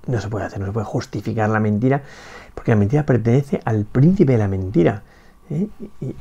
No 0.05 0.21
se 0.21 0.27
puede 0.27 0.45
hacer, 0.45 0.59
no 0.59 0.67
se 0.67 0.71
puede 0.71 0.85
justificar 0.85 1.49
la 1.49 1.59
mentira, 1.59 2.03
porque 2.53 2.69
la 2.69 2.77
mentira 2.77 3.07
pertenece 3.07 3.59
al 3.65 3.85
príncipe 3.85 4.33
de 4.33 4.37
la 4.37 4.47
mentira. 4.47 5.01
¿eh? 5.49 5.69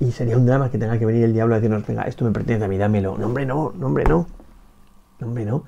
Y, 0.00 0.12
sería 0.12 0.38
un 0.38 0.46
drama 0.46 0.70
que 0.70 0.78
tenga 0.78 0.98
que 0.98 1.04
venir 1.04 1.24
el 1.24 1.34
diablo 1.34 1.54
a 1.54 1.58
decirnos, 1.58 1.86
venga, 1.86 2.04
esto 2.04 2.24
me 2.24 2.30
pertenece 2.30 2.64
a 2.64 2.68
mí, 2.68 2.78
dámelo. 2.78 3.18
No, 3.18 3.26
hombre, 3.26 3.44
no, 3.44 3.74
no, 3.78 3.88
hombre, 3.88 4.04
no. 4.04 4.26
No, 5.20 5.26
hombre, 5.26 5.44
no. 5.44 5.64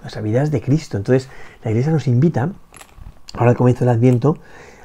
Nuestra 0.00 0.20
vida 0.20 0.42
es 0.42 0.50
de 0.50 0.60
Cristo. 0.60 0.96
Entonces, 0.96 1.28
la 1.62 1.70
iglesia 1.70 1.92
nos 1.92 2.08
invita 2.08 2.50
ahora 3.34 3.50
al 3.50 3.56
comienzo 3.56 3.84
del 3.84 3.94
Adviento, 3.94 4.38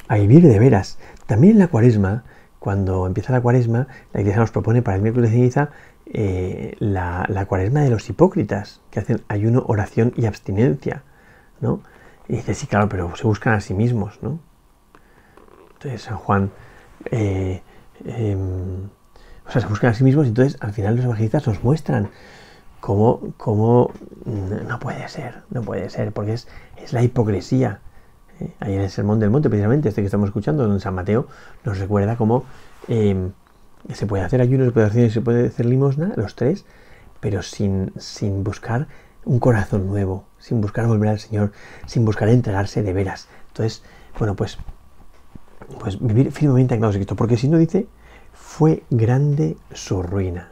a 0.08 0.15
vivir 0.15 0.43
de 0.43 0.60
veras. 0.60 0.99
También 1.25 1.53
en 1.53 1.60
la 1.60 1.67
cuaresma, 1.67 2.23
cuando 2.60 3.08
empieza 3.08 3.34
la 3.34 3.41
cuaresma, 3.41 3.88
la 4.13 4.21
iglesia 4.21 4.41
nos 4.41 4.51
propone 4.51 4.82
para 4.82 4.95
el 4.95 5.01
miércoles 5.01 5.32
de 5.32 5.38
ceniza 5.38 5.69
eh, 6.06 6.75
la, 6.79 7.45
cuaresma 7.47 7.82
de 7.82 7.89
los 7.89 8.10
hipócritas, 8.10 8.82
que 8.91 8.99
hacen 8.99 9.21
ayuno, 9.27 9.63
oración 9.67 10.13
y 10.15 10.25
abstinencia, 10.25 11.03
¿no? 11.62 11.82
Y 12.27 12.38
dice, 12.38 12.53
sí, 12.53 12.67
claro, 12.67 12.89
pero 12.89 13.15
se 13.15 13.25
buscan 13.25 13.53
a 13.53 13.62
sí 13.62 13.73
mismos, 13.73 14.19
¿no? 14.21 14.39
Entonces 15.73 16.01
San 16.01 16.17
Juan, 16.17 16.51
eh, 17.12 17.62
em, 18.06 18.86
o 19.45 19.51
sea, 19.51 19.62
se 19.62 19.67
buscan 19.67 19.91
a 19.91 19.93
sí 19.93 20.03
mismos 20.03 20.25
y 20.25 20.29
entonces 20.29 20.58
al 20.62 20.71
final 20.73 20.95
los 20.95 21.06
evangelistas 21.06 21.47
nos 21.47 21.63
muestran 21.63 22.10
cómo, 22.79 23.34
cómo 23.38 23.91
no 24.25 24.79
puede 24.79 25.08
ser, 25.10 25.43
no 25.49 25.62
puede 25.62 25.89
ser, 25.89 26.13
porque 26.13 26.34
es, 26.34 26.47
es 26.77 26.93
la 26.93 27.01
hipocresía 27.01 27.82
ahí 28.59 28.73
en 28.73 28.81
el 28.81 28.89
Sermón 28.89 29.19
del 29.19 29.29
Monte, 29.29 29.49
precisamente 29.49 29.89
este 29.89 30.01
que 30.01 30.05
estamos 30.05 30.29
escuchando, 30.29 30.63
donde 30.63 30.79
San 30.79 30.95
Mateo 30.95 31.27
nos 31.63 31.79
recuerda 31.79 32.15
cómo 32.15 32.45
em, 32.87 33.31
se 33.93 34.05
puede 34.05 34.23
hacer 34.23 34.41
ayuno, 34.41 34.65
se 34.65 34.71
puede 34.71 34.87
hacer, 34.87 35.11
se 35.11 35.21
puede 35.21 35.47
hacer 35.47 35.65
limosna, 35.65 36.13
los 36.15 36.35
tres, 36.35 36.65
pero 37.19 37.41
sin, 37.41 37.91
sin 37.97 38.43
buscar 38.43 38.87
un 39.25 39.39
corazón 39.39 39.87
nuevo, 39.87 40.25
sin 40.39 40.61
buscar 40.61 40.87
volver 40.87 41.09
al 41.09 41.19
Señor, 41.19 41.51
sin 41.85 42.05
buscar 42.05 42.29
entregarse 42.29 42.83
de 42.83 42.93
veras. 42.93 43.27
Entonces, 43.49 43.83
bueno, 44.17 44.35
pues, 44.35 44.57
pues 45.79 45.99
vivir 45.99 46.31
firmemente 46.31 46.73
anclados 46.73 46.95
en 46.95 47.01
Cristo, 47.01 47.15
porque 47.15 47.37
si 47.37 47.47
no 47.47 47.57
dice, 47.57 47.87
fue 48.33 48.83
grande 48.89 49.57
su 49.71 50.03
ruina. 50.03 50.51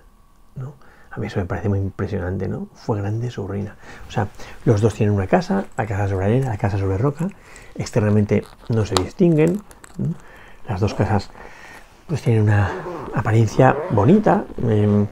¿no? 0.56 0.74
A 1.12 1.20
mí 1.20 1.28
eso 1.28 1.40
me 1.40 1.46
parece 1.46 1.68
muy 1.68 1.80
impresionante, 1.80 2.48
¿no? 2.48 2.68
Fue 2.74 3.00
grande 3.00 3.30
su 3.30 3.46
ruina. 3.46 3.76
O 4.08 4.12
sea, 4.12 4.30
los 4.64 4.80
dos 4.80 4.94
tienen 4.94 5.14
una 5.14 5.28
casa, 5.28 5.66
la 5.78 5.86
casa 5.86 6.08
sobre 6.08 6.26
arena, 6.26 6.50
la 6.50 6.58
casa 6.58 6.78
sobre 6.78 6.98
roca, 6.98 7.28
externamente 7.76 8.44
no 8.70 8.86
se 8.86 8.96
distinguen, 8.96 9.62
las 10.68 10.80
dos 10.80 10.94
casas 10.94 11.30
pues 12.08 12.22
tienen 12.22 12.44
una 12.44 12.70
apariencia 13.14 13.76
bonita. 13.92 14.44
Em, 14.64 15.02
em, 15.02 15.08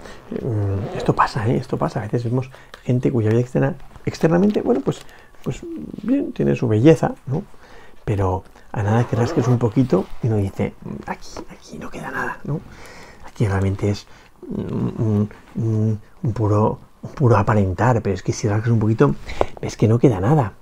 esto 0.96 1.16
pasa, 1.16 1.48
¿eh? 1.48 1.56
esto 1.56 1.78
pasa. 1.78 2.00
A 2.00 2.04
veces 2.04 2.26
vemos 2.26 2.50
gente 2.84 3.12
cuya 3.12 3.30
vida 3.30 3.40
externa, 3.40 3.76
externamente, 4.06 4.62
bueno, 4.62 4.82
pues, 4.82 5.02
pues 5.44 5.62
bien, 6.04 6.34
tiene 6.34 6.56
su 6.56 6.68
belleza, 6.68 7.14
¿no? 7.28 7.44
Pero 8.04 8.44
a 8.72 8.84
nada 8.84 9.08
que 9.08 9.16
rasques 9.16 9.48
un 9.48 9.58
poquito 9.58 10.06
y 10.22 10.28
uno 10.28 10.38
dice, 10.38 10.74
aquí, 11.06 11.30
aquí 11.50 11.78
no 11.78 11.90
queda 11.90 12.12
nada, 12.12 12.40
¿no? 12.44 12.60
Aquí 13.26 13.48
realmente 13.48 13.90
es 13.90 14.06
un, 14.50 16.00
puro, 16.34 16.80
puro 17.16 17.38
aparentar, 17.38 18.02
pero 18.02 18.14
es 18.14 18.24
que 18.24 18.34
si 18.34 18.48
rascas 18.48 18.72
un 18.72 18.80
poquito, 18.80 19.16
ves 19.62 19.78
que 19.78 19.88
no 19.88 20.00
queda 20.00 20.20
nada. 20.20 20.54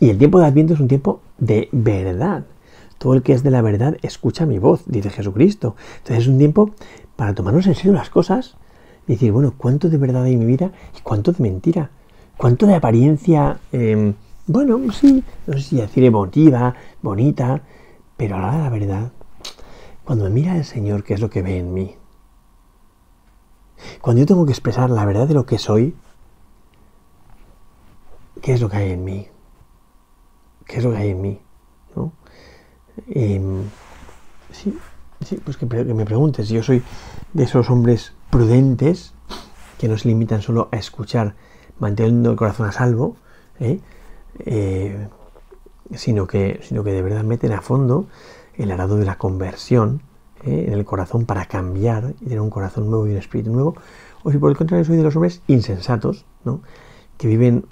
Y 0.00 0.10
el 0.10 0.18
tiempo 0.18 0.38
de 0.38 0.46
Adviento 0.46 0.74
es 0.74 0.80
un 0.80 0.88
tiempo 0.88 1.20
de 1.38 1.68
verdad. 1.72 2.44
Todo 2.98 3.14
el 3.14 3.22
que 3.22 3.32
es 3.32 3.42
de 3.42 3.50
la 3.50 3.62
verdad 3.62 3.96
escucha 4.02 4.46
mi 4.46 4.58
voz, 4.58 4.82
dice 4.86 5.10
Jesucristo. 5.10 5.76
Entonces 5.98 6.24
es 6.24 6.28
un 6.28 6.38
tiempo 6.38 6.70
para 7.16 7.34
tomarnos 7.34 7.66
en 7.66 7.74
serio 7.74 7.92
las 7.92 8.10
cosas 8.10 8.56
y 9.06 9.12
decir, 9.12 9.32
bueno, 9.32 9.54
¿cuánto 9.56 9.88
de 9.88 9.98
verdad 9.98 10.24
hay 10.24 10.34
en 10.34 10.40
mi 10.40 10.46
vida 10.46 10.72
y 10.96 11.00
cuánto 11.02 11.32
de 11.32 11.42
mentira? 11.42 11.90
¿Cuánto 12.36 12.66
de 12.66 12.74
apariencia, 12.74 13.58
em, 13.72 14.14
bueno, 14.46 14.80
sí, 14.92 15.24
no 15.46 15.54
sé 15.54 15.60
si 15.60 15.76
decir 15.76 16.04
emotiva, 16.04 16.74
bonita, 17.02 17.60
pero 18.16 18.36
a 18.36 18.40
la 18.40 18.58
la 18.58 18.70
verdad, 18.70 19.10
cuando 20.04 20.24
me 20.24 20.30
mira 20.30 20.56
el 20.56 20.64
Señor, 20.64 21.04
¿qué 21.04 21.14
es 21.14 21.20
lo 21.20 21.30
que 21.30 21.42
ve 21.42 21.58
en 21.58 21.74
mí? 21.74 21.94
Cuando 24.00 24.20
yo 24.20 24.26
tengo 24.26 24.46
que 24.46 24.52
expresar 24.52 24.90
la 24.90 25.04
verdad 25.04 25.26
de 25.26 25.34
lo 25.34 25.46
que 25.46 25.58
soy, 25.58 25.94
¿qué 28.42 28.54
es 28.54 28.60
lo 28.60 28.68
que 28.68 28.76
hay 28.76 28.92
en 28.92 29.04
mí? 29.04 29.28
¿Qué 30.66 30.78
es 30.78 30.84
lo 30.84 30.92
que 30.92 30.98
hay 30.98 31.10
en 31.10 31.20
mí? 31.20 31.40
Em, 33.08 33.62
sí, 34.52 34.76
sí, 35.24 35.36
pues 35.44 35.56
que, 35.56 35.66
me 35.66 36.04
preguntes. 36.04 36.48
Yo 36.48 36.62
soy 36.62 36.82
de 37.32 37.44
esos 37.44 37.70
hombres 37.70 38.12
prudentes 38.30 39.14
que 39.78 39.88
no 39.88 39.96
se 39.96 40.08
limitan 40.08 40.42
solo 40.42 40.68
a 40.72 40.76
escuchar, 40.76 41.34
manteniendo 41.78 42.30
el 42.30 42.36
corazón 42.36 42.66
a 42.66 42.72
salvo, 42.72 43.16
¿eh? 43.60 43.80
Eh, 44.40 45.08
sino, 45.94 46.26
que, 46.26 46.60
sino 46.62 46.84
que 46.84 46.92
de 46.92 47.02
verdad 47.02 47.24
meten 47.24 47.52
a 47.52 47.60
fondo 47.60 48.06
el 48.54 48.70
arado 48.70 48.96
de 48.96 49.04
la 49.04 49.16
conversión 49.16 50.02
¿eh? 50.44 50.66
en 50.68 50.72
el 50.72 50.84
corazón 50.84 51.24
para 51.24 51.46
cambiar 51.46 52.14
y 52.20 52.24
tener 52.24 52.40
un 52.40 52.50
corazón 52.50 52.90
nuevo 52.90 53.06
y 53.06 53.10
un 53.10 53.16
espíritu 53.16 53.52
nuevo. 53.52 53.76
O 54.22 54.30
si 54.30 54.38
por 54.38 54.50
el 54.50 54.56
contrario 54.56 54.84
soy 54.84 54.96
de 54.96 55.02
los 55.02 55.14
hombres 55.16 55.42
insensatos, 55.46 56.24
¿no? 56.44 56.60
que 57.16 57.28
viven 57.28 57.66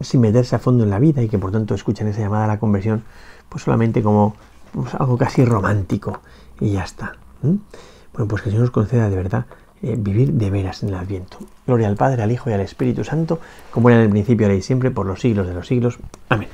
sin 0.00 0.20
meterse 0.20 0.56
a 0.56 0.58
fondo 0.58 0.84
en 0.84 0.90
la 0.90 0.98
vida 0.98 1.22
y 1.22 1.28
que 1.28 1.38
por 1.38 1.50
tanto 1.50 1.74
escuchan 1.74 2.06
esa 2.08 2.20
llamada 2.20 2.44
a 2.44 2.48
la 2.48 2.58
conversión 2.58 3.02
pues 3.48 3.64
solamente 3.64 4.02
como 4.02 4.34
pues, 4.72 4.94
algo 4.94 5.16
casi 5.16 5.44
romántico 5.44 6.20
y 6.60 6.72
ya 6.72 6.84
está. 6.84 7.14
Bueno, 7.42 8.28
pues 8.28 8.42
que 8.42 8.50
el 8.50 8.58
nos 8.58 8.70
conceda 8.70 9.08
de 9.08 9.16
verdad 9.16 9.46
eh, 9.82 9.96
vivir 9.98 10.32
de 10.32 10.50
veras 10.50 10.82
en 10.82 10.90
el 10.90 10.96
Adviento. 10.96 11.38
Gloria 11.66 11.88
al 11.88 11.96
Padre, 11.96 12.22
al 12.22 12.32
Hijo 12.32 12.50
y 12.50 12.52
al 12.52 12.60
Espíritu 12.60 13.04
Santo, 13.04 13.38
como 13.70 13.90
era 13.90 13.98
en 13.98 14.06
el 14.06 14.10
principio, 14.10 14.46
ahora 14.46 14.56
y 14.56 14.62
siempre, 14.62 14.90
por 14.90 15.06
los 15.06 15.20
siglos 15.20 15.46
de 15.46 15.54
los 15.54 15.66
siglos. 15.66 15.98
Amén. 16.28 16.48